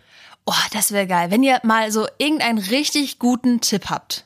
[0.47, 1.31] oh, das wäre geil.
[1.31, 4.25] Wenn ihr mal so irgendeinen richtig guten Tipp habt.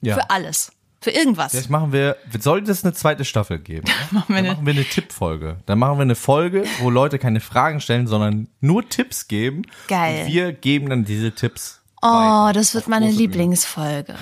[0.00, 0.14] Ja.
[0.14, 0.72] Für alles.
[1.00, 1.52] Für irgendwas.
[1.52, 3.86] Vielleicht machen wir, sollte es eine zweite Staffel geben?
[4.10, 5.58] machen wir Dann eine- machen wir eine Tippfolge.
[5.66, 9.62] Dann machen wir eine Folge, wo Leute keine Fragen stellen, sondern nur Tipps geben.
[9.86, 10.22] Geil.
[10.26, 11.80] Und wir geben dann diese Tipps.
[12.02, 12.52] oh, weiter.
[12.54, 13.28] das wird Auf meine große Bühne.
[13.30, 14.14] Lieblingsfolge.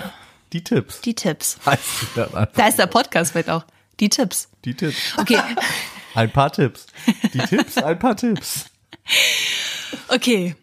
[0.52, 1.00] Die Tipps.
[1.00, 1.58] Die Tipps.
[2.54, 3.64] Da ist der Podcast vielleicht auch.
[4.00, 4.48] Die Tipps.
[4.64, 4.96] Die Tipps.
[5.18, 5.38] Okay,
[6.14, 6.86] Ein paar Tipps.
[7.34, 8.66] Die Tipps, ein paar Tipps.
[10.08, 10.54] okay.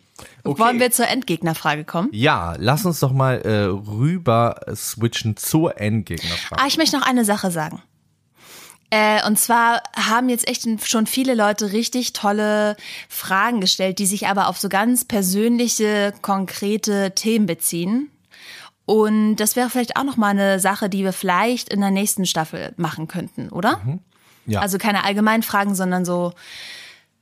[0.45, 0.59] Okay.
[0.59, 2.09] Wollen wir zur Endgegnerfrage kommen?
[2.11, 6.61] Ja, lass uns doch mal äh, rüber switchen zur Endgegnerfrage.
[6.61, 7.81] Ah, ich möchte noch eine Sache sagen.
[8.89, 12.75] Äh, und zwar haben jetzt echt schon viele Leute richtig tolle
[13.07, 18.11] Fragen gestellt, die sich aber auf so ganz persönliche, konkrete Themen beziehen.
[18.85, 22.25] Und das wäre vielleicht auch noch mal eine Sache, die wir vielleicht in der nächsten
[22.25, 23.81] Staffel machen könnten, oder?
[24.45, 24.59] Ja.
[24.59, 26.33] Also keine allgemeinen Fragen, sondern so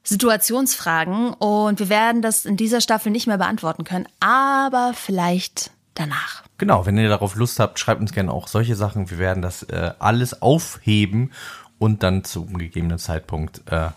[0.03, 1.33] Situationsfragen.
[1.33, 6.43] Und wir werden das in dieser Staffel nicht mehr beantworten können, aber vielleicht danach.
[6.57, 9.09] Genau, wenn ihr darauf Lust habt, schreibt uns gerne auch solche Sachen.
[9.09, 11.31] Wir werden das äh, alles aufheben
[11.79, 13.89] und dann zum gegebenen Zeitpunkt äh,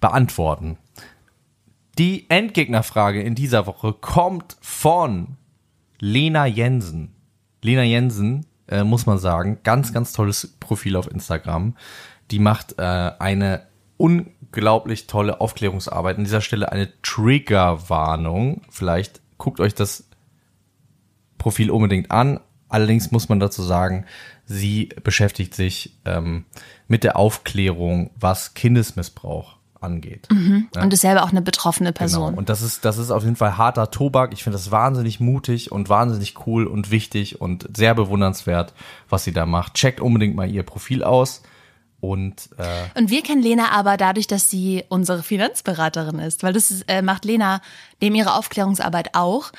[0.00, 0.78] beantworten.
[1.98, 5.36] Die Endgegnerfrage in dieser Woche kommt von
[5.98, 7.14] Lena Jensen.
[7.60, 11.76] Lena Jensen, äh, muss man sagen, ganz, ganz tolles Profil auf Instagram.
[12.30, 13.66] Die macht äh, eine
[14.52, 16.18] unglaublich tolle Aufklärungsarbeit.
[16.18, 18.62] An dieser Stelle eine Triggerwarnung.
[18.70, 20.08] Vielleicht guckt euch das
[21.36, 22.40] Profil unbedingt an.
[22.68, 24.04] Allerdings muss man dazu sagen,
[24.44, 26.44] sie beschäftigt sich ähm,
[26.86, 30.28] mit der Aufklärung, was Kindesmissbrauch angeht.
[30.82, 32.30] Und ist selber auch eine betroffene Person.
[32.30, 32.38] Genau.
[32.38, 34.32] Und das ist, das ist auf jeden Fall harter Tobak.
[34.32, 38.74] Ich finde das wahnsinnig mutig und wahnsinnig cool und wichtig und sehr bewundernswert,
[39.08, 39.74] was sie da macht.
[39.74, 41.42] Checkt unbedingt mal ihr Profil aus.
[42.00, 46.70] Und äh, Und wir kennen Lena aber dadurch, dass sie unsere Finanzberaterin ist, weil das
[46.70, 47.60] ist, äh, macht Lena
[48.00, 49.50] neben ihrer Aufklärungsarbeit auch.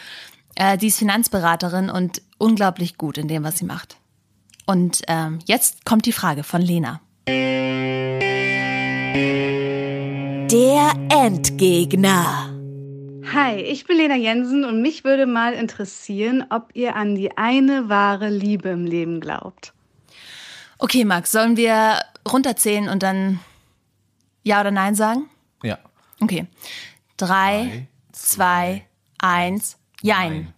[0.55, 3.97] Äh, sie ist Finanzberaterin und unglaublich gut in dem, was sie macht.
[4.65, 7.01] Und ähm, jetzt kommt die Frage von Lena.
[10.47, 12.49] Der Endgegner.
[13.33, 17.89] Hi, ich bin Lena Jensen und mich würde mal interessieren, ob ihr an die eine
[17.89, 19.73] wahre Liebe im Leben glaubt.
[20.79, 21.99] Okay, Max, sollen wir
[22.33, 23.39] runterzählen und dann
[24.43, 25.29] Ja oder Nein sagen?
[25.63, 25.77] Ja.
[26.19, 26.47] Okay.
[27.17, 28.85] Drei, zwei,
[29.17, 30.31] eins, Jein.
[30.31, 30.53] Nein.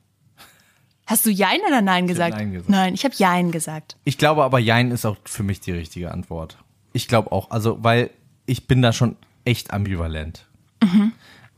[1.08, 2.36] Hast du Jein oder Nein gesagt?
[2.36, 2.70] Nein gesagt.
[2.70, 3.98] Nein, ich habe Jein gesagt.
[4.06, 6.58] Ich glaube aber, Jein ist auch für mich die richtige Antwort.
[6.94, 8.12] Ich glaube auch, also, weil
[8.46, 10.48] ich bin da schon echt ambivalent.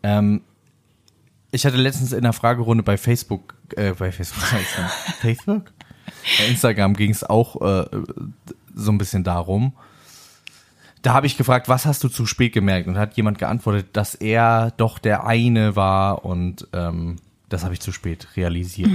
[0.02, 0.42] Ähm,
[1.52, 4.68] ich hatte letztens in einer Fragerunde bei Facebook, äh, bei Facebook, ich
[5.22, 5.72] Facebook?
[6.40, 7.86] Bei Instagram ging es auch äh,
[8.74, 9.74] so ein bisschen darum.
[11.04, 12.88] Da habe ich gefragt, was hast du zu spät gemerkt?
[12.88, 17.18] Und hat jemand geantwortet, dass er doch der eine war und ähm,
[17.50, 18.90] das habe ich zu spät realisiert.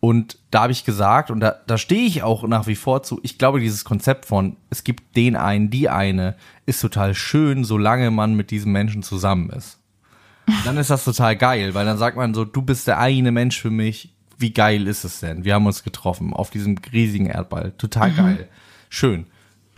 [0.00, 3.20] Und da habe ich gesagt, und da, da stehe ich auch nach wie vor zu,
[3.22, 6.34] ich glaube, dieses Konzept von, es gibt den einen, die eine,
[6.66, 9.78] ist total schön, solange man mit diesem Menschen zusammen ist.
[10.64, 13.60] Dann ist das total geil, weil dann sagt man so, du bist der eine Mensch
[13.60, 14.12] für mich.
[14.38, 15.44] Wie geil ist es denn?
[15.44, 17.72] Wir haben uns getroffen auf diesem riesigen Erdball.
[17.78, 18.48] Total geil.
[18.88, 19.26] Schön.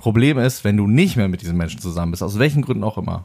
[0.04, 2.98] Problem ist, wenn du nicht mehr mit diesem Menschen zusammen bist, aus welchen Gründen auch
[2.98, 3.24] immer.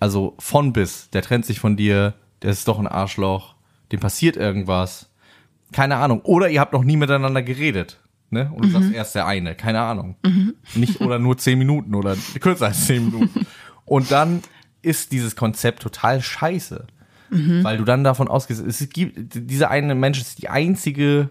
[0.00, 2.12] Also von bis, der trennt sich von dir,
[2.42, 3.54] der ist doch ein Arschloch,
[3.90, 5.08] dem passiert irgendwas.
[5.72, 6.20] Keine Ahnung.
[6.20, 8.00] Oder ihr habt noch nie miteinander geredet.
[8.28, 8.52] Ne?
[8.54, 10.16] Und du sagst erst der eine, keine Ahnung.
[10.74, 13.46] Nicht oder nur zehn Minuten oder kürzer als zehn Minuten.
[13.86, 14.42] Und dann
[14.82, 16.86] ist dieses Konzept total scheiße.
[17.30, 21.30] Weil du dann davon ausgehst, es gibt, dieser eine Mensch ist die einzige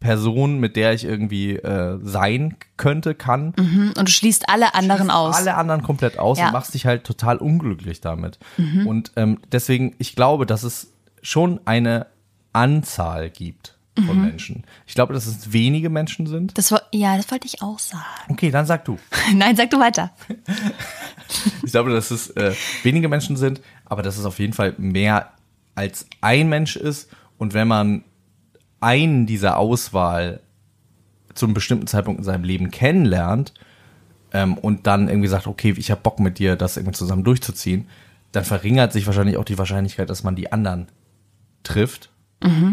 [0.00, 3.52] Person, mit der ich irgendwie äh, sein könnte, kann.
[3.56, 5.34] Und du schließt alle anderen aus.
[5.36, 6.46] Alle anderen komplett aus Ja.
[6.46, 8.38] und machst dich halt total unglücklich damit.
[8.86, 10.92] Und ähm, deswegen, ich glaube, dass es
[11.22, 12.06] schon eine
[12.52, 13.74] Anzahl gibt
[14.06, 14.62] von Menschen.
[14.86, 16.56] Ich glaube, dass es wenige Menschen sind.
[16.56, 18.04] Das war, ja, das wollte ich auch sagen.
[18.28, 18.96] Okay, dann sag du.
[19.34, 20.12] Nein, sag du weiter.
[21.62, 25.32] Ich glaube, dass es äh, wenige Menschen sind, aber dass es auf jeden Fall mehr
[25.74, 27.10] als ein Mensch ist.
[27.36, 28.04] Und wenn man
[28.80, 30.40] einen dieser Auswahl
[31.34, 33.54] zu einem bestimmten Zeitpunkt in seinem Leben kennenlernt
[34.32, 37.88] ähm, und dann irgendwie sagt, okay, ich habe Bock mit dir, das irgendwie zusammen durchzuziehen,
[38.32, 40.88] dann verringert sich wahrscheinlich auch die Wahrscheinlichkeit, dass man die anderen
[41.62, 42.10] trifft,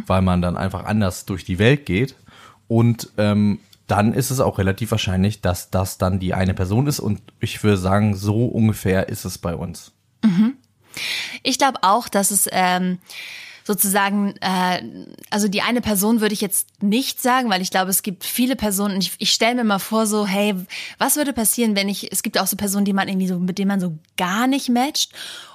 [0.08, 2.16] weil man dann einfach anders durch die Welt geht.
[2.68, 7.00] Und ähm, dann ist es auch relativ wahrscheinlich, dass das dann die eine Person ist.
[7.00, 9.92] Und ich würde sagen, so ungefähr ist es bei uns.
[11.44, 13.00] Ich glaube auch, dass es ähm,
[13.66, 14.82] sozusagen, äh,
[15.32, 18.56] also die eine Person würde ich jetzt nicht sagen, weil ich glaube, es gibt viele
[18.56, 19.00] Personen.
[19.02, 20.56] Ich, ich stelle mir mal vor, so, hey,
[21.00, 23.58] was würde passieren, wenn ich, es gibt auch so Personen, die man irgendwie so, mit
[23.58, 25.14] denen man so gar nicht matcht.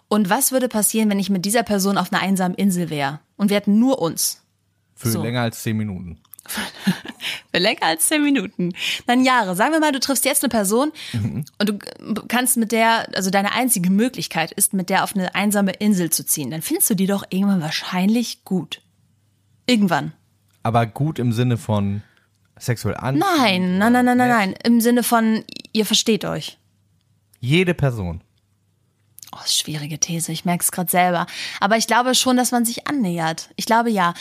[0.08, 3.48] Und was würde passieren, wenn ich mit dieser Person auf einer einsamen Insel wäre und
[3.48, 4.42] wir hätten nur uns?
[4.96, 5.22] Für So.
[5.22, 6.18] länger als zehn Minuten.
[7.52, 8.72] Für länger als zehn Minuten.
[9.06, 9.54] Dann Jahre.
[9.54, 10.92] Sagen wir mal, du triffst jetzt eine Person
[11.58, 11.78] und du
[12.28, 16.24] kannst mit der, also deine einzige Möglichkeit ist, mit der auf eine einsame Insel zu
[16.24, 16.50] ziehen.
[16.50, 18.82] Dann findest du die doch irgendwann wahrscheinlich gut.
[19.66, 20.12] Irgendwann.
[20.62, 22.02] Aber gut im Sinne von
[22.58, 23.18] sexuell an.
[23.18, 24.54] Nein, nein, nein, nein, nein, nein.
[24.64, 26.58] Im Sinne von, ihr versteht euch.
[27.40, 28.22] Jede Person.
[29.32, 31.26] Oh, ist schwierige These, ich merke es gerade selber.
[31.60, 33.50] Aber ich glaube schon, dass man sich annähert.
[33.56, 34.14] Ich glaube ja.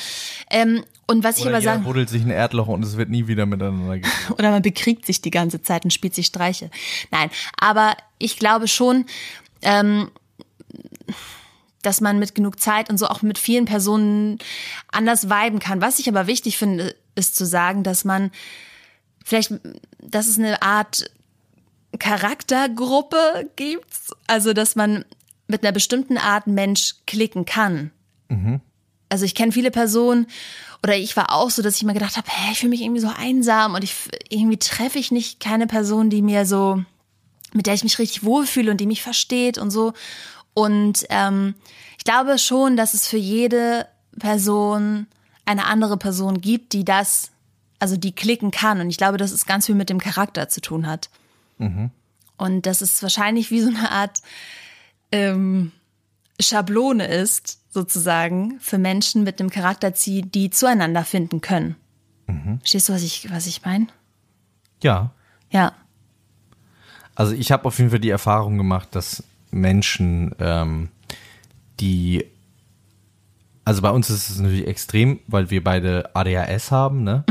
[0.50, 3.26] Ähm, und was ich Oder aber sagen buddelt sich ein Erdloch und es wird nie
[3.26, 4.12] wieder miteinander gehen.
[4.38, 6.70] oder man bekriegt sich die ganze Zeit und spielt sich Streiche.
[7.10, 9.06] Nein, aber ich glaube schon,
[9.64, 10.12] ähm,
[11.82, 14.38] dass man mit genug Zeit und so auch mit vielen Personen
[14.92, 15.82] anders viben kann.
[15.82, 18.30] Was ich aber wichtig finde, ist zu sagen, dass man
[19.26, 19.54] vielleicht,
[19.98, 21.10] dass es eine Art
[21.98, 25.06] Charaktergruppe gibt, also dass man
[25.48, 27.90] mit einer bestimmten Art Mensch klicken kann.
[29.10, 30.28] Also ich kenne viele Personen
[30.84, 33.02] oder ich war auch so, dass ich mal gedacht habe, hey, ich fühle mich irgendwie
[33.02, 33.96] so einsam und ich
[34.30, 36.84] irgendwie treffe ich nicht keine Person, die mir so,
[37.54, 39.94] mit der ich mich richtig wohlfühle und die mich versteht und so.
[40.54, 41.56] Und ähm,
[41.98, 43.88] ich glaube schon, dass es für jede
[44.20, 45.08] Person
[45.46, 47.32] eine andere Person gibt, die das,
[47.80, 48.80] also die klicken kann.
[48.80, 51.10] Und ich glaube, dass es ganz viel mit dem Charakter zu tun hat.
[52.38, 54.22] Und dass es wahrscheinlich wie so eine Art
[55.12, 55.72] ähm,
[56.40, 61.76] Schablone ist, sozusagen, für Menschen mit einem Charakter, die die zueinander finden können.
[62.60, 63.88] Verstehst du, was ich, was ich meine?
[64.84, 65.12] Ja.
[65.52, 65.74] Ja.
[67.16, 70.90] Also ich habe auf jeden Fall die Erfahrung gemacht, dass Menschen, ähm,
[71.80, 72.26] die,
[73.66, 77.24] also bei uns ist es natürlich extrem, weil wir beide ADHS haben, ne?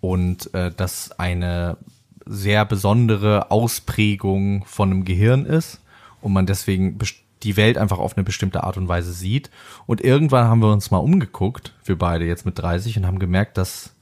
[0.00, 1.76] Und äh, das eine
[2.24, 5.80] sehr besondere Ausprägung von einem Gehirn ist
[6.20, 9.50] und man deswegen best- die Welt einfach auf eine bestimmte Art und Weise sieht.
[9.86, 13.58] Und irgendwann haben wir uns mal umgeguckt, wir beide jetzt mit 30 und haben gemerkt,
[13.58, 13.94] dass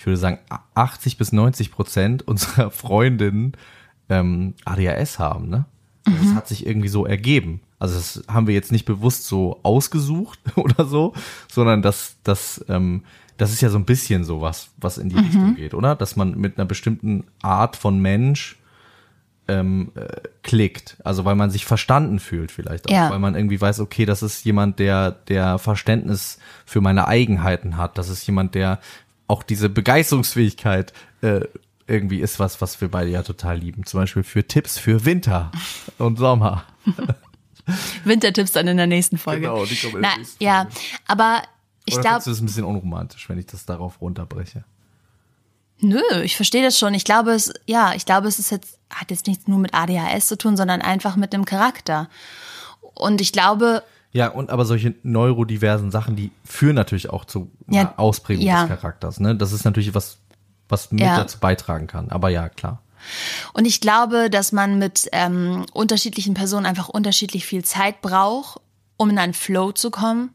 [0.00, 0.38] ich würde sagen,
[0.74, 3.52] 80 bis 90 Prozent unserer Freundinnen
[4.08, 5.66] ähm, ADHS haben, ne?
[6.06, 7.60] Das hat sich irgendwie so ergeben.
[7.78, 11.12] Also das haben wir jetzt nicht bewusst so ausgesucht oder so,
[11.48, 13.04] sondern das, das, ähm,
[13.36, 15.94] das ist ja so ein bisschen sowas, was in die Richtung geht, oder?
[15.94, 18.58] Dass man mit einer bestimmten Art von Mensch
[19.50, 20.06] ähm, äh,
[20.42, 20.96] klickt.
[21.04, 22.92] Also weil man sich verstanden fühlt vielleicht auch.
[22.92, 23.10] Ja.
[23.10, 27.98] Weil man irgendwie weiß, okay, das ist jemand, der, der Verständnis für meine Eigenheiten hat.
[27.98, 28.80] Das ist jemand, der
[29.26, 30.92] auch diese Begeisterungsfähigkeit
[31.22, 31.40] äh,
[31.86, 33.84] irgendwie ist was, was wir beide ja total lieben.
[33.84, 35.50] Zum Beispiel für Tipps für Winter
[35.98, 36.64] und Sommer.
[38.04, 39.42] Wintertipps dann in der nächsten Folge.
[39.42, 40.68] Genau, die kommen in der Na, nächsten ja,
[41.06, 41.42] aber
[41.84, 44.64] ich glaube, das ein bisschen unromantisch, wenn ich das darauf runterbreche?
[45.80, 46.94] Nö, ich verstehe das schon.
[46.94, 50.26] Ich glaube, es, ja, ich glaube, es ist jetzt, hat jetzt nichts nur mit ADHS
[50.28, 52.08] zu tun, sondern einfach mit dem Charakter.
[52.94, 53.82] Und ich glaube,
[54.12, 58.66] Ja, und aber solche neurodiversen Sachen, die führen natürlich auch zu Ja, einer Ausprägung ja.
[58.66, 59.20] des Charakters.
[59.20, 59.36] Ne?
[59.36, 60.18] Das ist natürlich was,
[60.68, 61.16] was mit Ja.
[61.16, 62.10] dazu beitragen kann.
[62.10, 62.82] Aber ja, klar.
[63.54, 68.60] und ich glaube, dass man mit ähm, unterschiedlichen Personen einfach unterschiedlich viel Zeit braucht,
[68.96, 70.34] um in einen Flow zu kommen.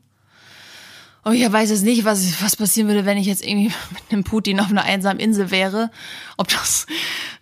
[1.25, 4.23] Und ich weiß jetzt nicht, was, was passieren würde, wenn ich jetzt irgendwie mit einem
[4.23, 5.89] Putin auf einer einsamen Insel wäre.
[6.37, 6.85] Ob das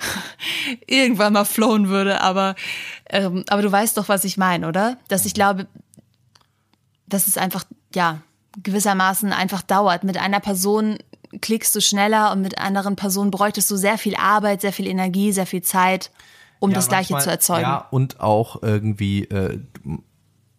[0.88, 2.56] irgendwann mal flowen würde, aber,
[3.10, 4.98] ähm, aber du weißt doch, was ich meine, oder?
[5.10, 5.68] Dass ich glaube,
[7.08, 8.22] dass es einfach, ja,
[8.64, 10.04] gewissermaßen einfach dauert.
[10.06, 10.98] Mit einer Person
[11.42, 15.34] klickst du schneller und mit anderen Personen bräuchtest du sehr viel Arbeit, sehr viel Energie,
[15.34, 16.10] sehr viel Zeit,
[16.60, 17.62] um Ja, das Gleiche manchmal- zu erzeugen.
[17.64, 19.60] Ja, und auch irgendwie, äh,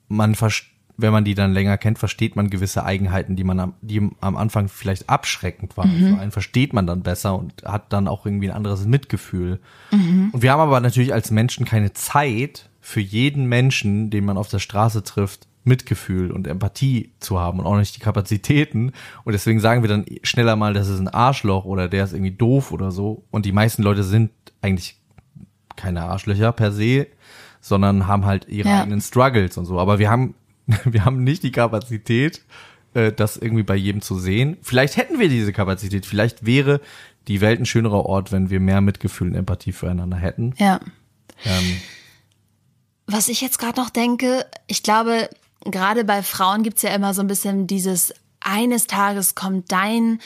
[0.08, 3.74] man versteht, wenn man die dann länger kennt, versteht man gewisse Eigenheiten, die man am,
[3.82, 5.90] die am Anfang vielleicht abschreckend waren.
[5.92, 6.14] Mhm.
[6.14, 9.58] Für einen versteht man dann besser und hat dann auch irgendwie ein anderes Mitgefühl.
[9.90, 10.30] Mhm.
[10.32, 14.48] Und wir haben aber natürlich als Menschen keine Zeit für jeden Menschen, den man auf
[14.48, 18.92] der Straße trifft, Mitgefühl und Empathie zu haben und auch nicht die Kapazitäten.
[19.24, 22.32] Und deswegen sagen wir dann schneller mal, das ist ein Arschloch oder der ist irgendwie
[22.32, 23.24] doof oder so.
[23.30, 24.30] Und die meisten Leute sind
[24.60, 24.96] eigentlich
[25.76, 27.06] keine Arschlöcher per se,
[27.62, 28.82] sondern haben halt ihre Ja.
[28.82, 29.80] eigenen Struggles und so.
[29.80, 30.34] Aber wir haben,
[30.84, 32.42] wir haben nicht die Kapazität,
[32.94, 34.56] äh, das irgendwie bei jedem zu sehen.
[34.62, 36.06] Vielleicht hätten wir diese Kapazität.
[36.06, 36.80] Vielleicht wäre
[37.28, 40.54] die Welt ein schönerer Ort, wenn wir mehr Mitgefühl und Empathie füreinander hätten.
[40.58, 40.80] Ja.
[41.44, 41.80] Ähm,
[43.06, 45.28] Was ich jetzt gerade noch denke, ich glaube,
[45.64, 50.20] gerade bei Frauen gibt's ja immer so ein bisschen dieses, eines Tages kommt dein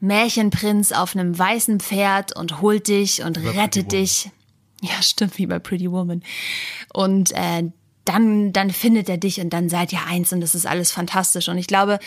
[0.00, 4.30] Märchenprinz auf einem weißen Pferd und holt dich und rettet dich.
[4.82, 6.22] Ja, stimmt, wie bei Pretty Woman.
[6.92, 7.70] Und äh,
[8.04, 11.48] dann, dann findet er dich und dann seid ihr eins und das ist alles fantastisch.
[11.48, 11.98] Und ich glaube,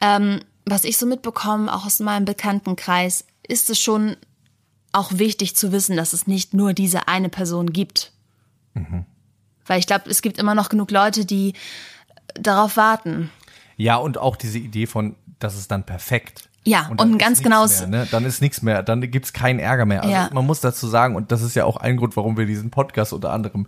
[0.00, 4.16] ähm, was ich so mitbekomme, auch aus meinem Bekanntenkreis, ist es schon
[4.92, 8.12] auch wichtig zu wissen, dass es nicht nur diese eine Person gibt.
[9.66, 11.54] Weil ich glaube, es gibt immer noch genug Leute, die
[12.34, 13.30] darauf warten.
[13.76, 16.48] ja, und auch diese Idee von, das ist dann perfekt.
[16.64, 18.08] Ja, und ist ganz Mehr, ne?
[18.10, 20.02] Dann ist nichts mehr, dann gibt's keinen Ärger mehr.
[20.02, 20.30] Also Ja.
[20.32, 23.12] man muss dazu sagen, und das ist ja auch ein Grund, warum wir diesen Podcast
[23.12, 23.66] unter anderem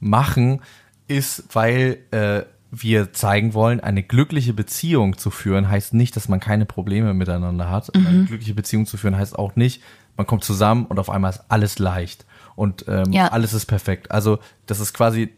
[0.00, 0.60] machen,
[1.08, 6.40] ist, weil äh, wir zeigen wollen, eine glückliche Beziehung zu führen, heißt nicht, dass man
[6.40, 7.94] keine Probleme miteinander hat.
[7.94, 8.06] Mhm.
[8.06, 9.82] eine glückliche Beziehung zu führen heißt auch nicht,
[10.16, 13.28] man kommt zusammen und auf einmal ist alles leicht und ähm, Ja.
[13.28, 14.10] alles ist perfekt.
[14.10, 15.30] Also das ist quasi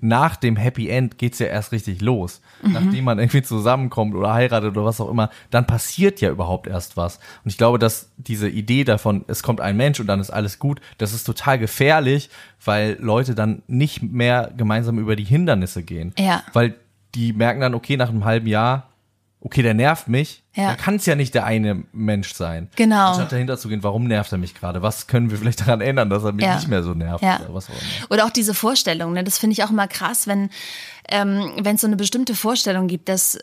[0.00, 2.40] nach dem Happy End geht's ja erst richtig los.
[2.62, 2.72] Mhm.
[2.72, 6.96] Nachdem man irgendwie zusammenkommt oder heiratet oder was auch immer, dann passiert ja überhaupt erst
[6.96, 7.16] was.
[7.44, 10.58] Und ich glaube, dass diese Idee davon, es kommt ein Mensch und dann ist alles
[10.58, 12.30] gut, das ist total gefährlich,
[12.64, 16.12] weil Leute dann nicht mehr gemeinsam über die Hindernisse gehen.
[16.18, 16.42] Ja.
[16.52, 16.74] Weil
[17.14, 18.88] die merken dann, okay, nach einem halben Jahr,
[19.40, 20.68] okay, der nervt mich, Ja.
[20.68, 22.68] dann kann es ja nicht der eine Mensch sein.
[22.76, 23.08] Genau.
[23.10, 24.82] Anstatt dahinter zu gehen, warum nervt er mich gerade?
[24.82, 26.56] Was können wir vielleicht daran ändern, dass er mich Ja.
[26.56, 27.22] nicht mehr so nervt?
[27.22, 27.40] Ja.
[27.40, 28.10] Oder was auch immer.
[28.10, 29.22] Oder auch diese Vorstellung, ne?
[29.22, 30.50] das finde ich auch immer krass, wenn
[31.08, 33.38] ähm, wenn es so eine bestimmte Vorstellung gibt, dass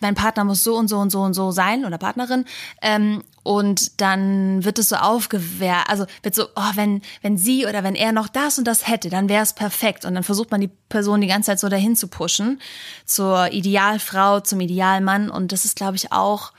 [0.00, 2.44] mein Partner muss so und so und so und so sein oder Partnerin
[2.82, 7.82] ähm, und dann wird es so aufgewehrt, also wird so, oh, wenn wenn sie oder
[7.82, 10.60] wenn er noch das und das hätte, dann wäre es perfekt und dann versucht man
[10.60, 12.60] die Person die ganze Zeit so dahin zu pushen
[13.04, 16.52] zur Idealfrau, zum Idealmann und das ist glaube ich auch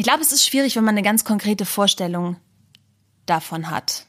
[0.00, 2.36] ich glaube, es ist schwierig, wenn man eine ganz konkrete Vorstellung
[3.26, 4.06] davon hat.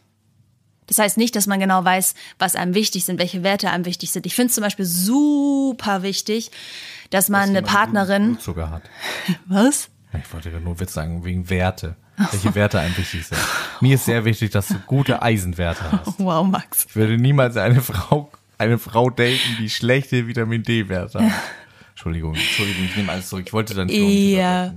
[0.87, 4.11] Das heißt nicht, dass man genau weiß, was einem wichtig sind, welche Werte einem wichtig
[4.11, 4.25] sind.
[4.25, 6.51] Ich finde es zum Beispiel super wichtig,
[7.12, 8.26] dass man eine jemand Partnerin.
[8.34, 8.84] Blutzucker hat.
[9.45, 9.89] Was?
[10.18, 11.95] Ich wollte nur Witz sagen, wegen Werte.
[12.32, 13.39] Welche Werte einem wichtig sind.
[13.80, 16.20] Mir ist sehr wichtig, dass du gute Eisenwerte hast.
[16.20, 16.86] Wow, Max.
[16.89, 21.32] Ich würde niemals eine Frau, eine Frau daten, die schlechte Vitamin D-Werte hat.
[21.91, 23.45] Entschuldigung, Entschuldigung, ich nehme alles zurück.
[23.47, 24.74] Ich wollte dann Ja.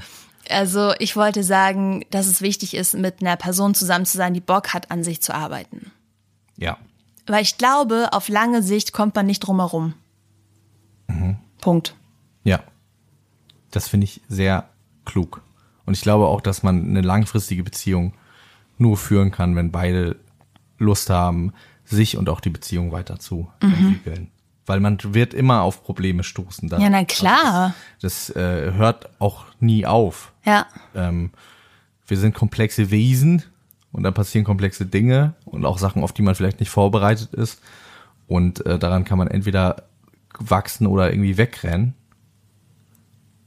[0.50, 4.40] Also ich wollte sagen, dass es wichtig ist, mit einer Person zusammen zu sein, die
[4.40, 5.90] Bock hat, an sich zu arbeiten.
[6.56, 6.78] Ja.
[7.26, 9.94] Weil ich glaube, auf lange Sicht kommt man nicht drum herum.
[11.60, 11.94] Punkt.
[12.44, 12.60] Ja.
[13.70, 14.68] Das finde ich sehr
[15.04, 15.42] klug.
[15.86, 18.14] Und ich glaube auch, dass man eine langfristige Beziehung
[18.78, 20.16] nur führen kann, wenn beide
[20.78, 21.52] Lust haben,
[21.84, 24.30] sich und auch die Beziehung weiter zu entwickeln.
[24.66, 26.68] Weil man wird immer auf Probleme stoßen.
[26.70, 27.74] Da- Ja, na klar.
[28.00, 30.32] Das, das äh, hört auch nie auf.
[30.44, 30.66] Ja.
[30.94, 31.30] Ähm,
[32.06, 33.42] wir sind komplexe Wesen
[33.92, 37.60] und dann passieren komplexe Dinge und auch Sachen, auf die man vielleicht nicht vorbereitet ist.
[38.26, 39.84] Und äh, daran kann man entweder
[40.38, 41.94] wachsen oder irgendwie wegrennen.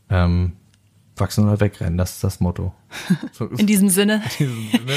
[0.10, 0.53] Ähm,
[1.20, 2.74] wachsen oder wegrennen, das ist das Motto.
[3.32, 4.22] So ist In diesem Sinne.
[4.39, 4.93] diesem Sinne.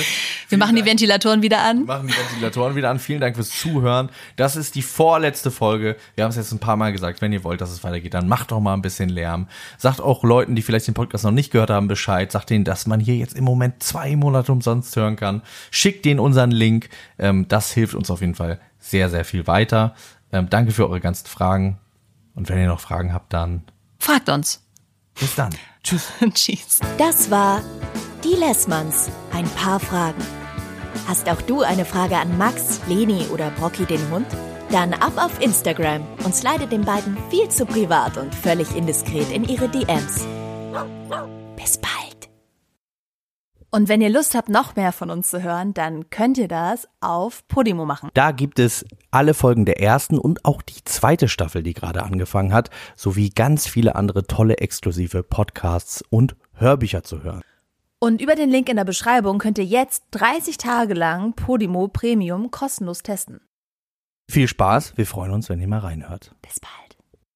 [0.48, 1.84] Wir machen die Ventilatoren wieder an.
[1.84, 2.98] machen die Ventilatoren wieder an.
[2.98, 4.10] Vielen Dank fürs Zuhören.
[4.36, 5.96] Das ist die vorletzte Folge.
[6.14, 7.20] Wir haben es jetzt ein paar Mal gesagt.
[7.20, 9.48] Wenn ihr wollt, dass es weitergeht, dann macht doch mal ein bisschen Lärm.
[9.78, 12.30] Sagt auch Leuten, die vielleicht den Podcast noch nicht gehört haben, Bescheid.
[12.30, 15.42] Sagt denen, dass man hier jetzt im Moment zwei Monate umsonst hören kann.
[15.70, 16.88] Schickt denen unseren Link.
[17.18, 19.94] Ähm, das hilft uns auf jeden Fall sehr, sehr viel weiter.
[20.32, 21.78] Ähm, danke für eure ganzen Fragen.
[22.34, 23.64] Und wenn ihr noch Fragen habt, dann
[23.98, 24.62] Fragt uns.
[25.20, 25.50] Bis dann.
[25.84, 26.08] Tschüss.
[26.34, 26.80] Tschüss.
[26.98, 27.62] Das war
[28.24, 29.10] Die Lessmanns.
[29.32, 30.22] Ein paar Fragen.
[31.06, 34.26] Hast auch du eine Frage an Max, Leni oder Brocky den Hund?
[34.70, 39.44] Dann ab auf Instagram und slide den beiden viel zu privat und völlig indiskret in
[39.44, 40.24] ihre DMs.
[41.56, 41.89] Bis bald.
[43.72, 46.88] Und wenn ihr Lust habt, noch mehr von uns zu hören, dann könnt ihr das
[47.00, 48.10] auf Podimo machen.
[48.14, 52.52] Da gibt es alle Folgen der ersten und auch die zweite Staffel, die gerade angefangen
[52.52, 57.42] hat, sowie ganz viele andere tolle exklusive Podcasts und Hörbücher zu hören.
[58.00, 62.50] Und über den Link in der Beschreibung könnt ihr jetzt 30 Tage lang Podimo Premium
[62.50, 63.40] kostenlos testen.
[64.28, 66.34] Viel Spaß, wir freuen uns, wenn ihr mal reinhört.
[66.42, 66.79] Bis bald.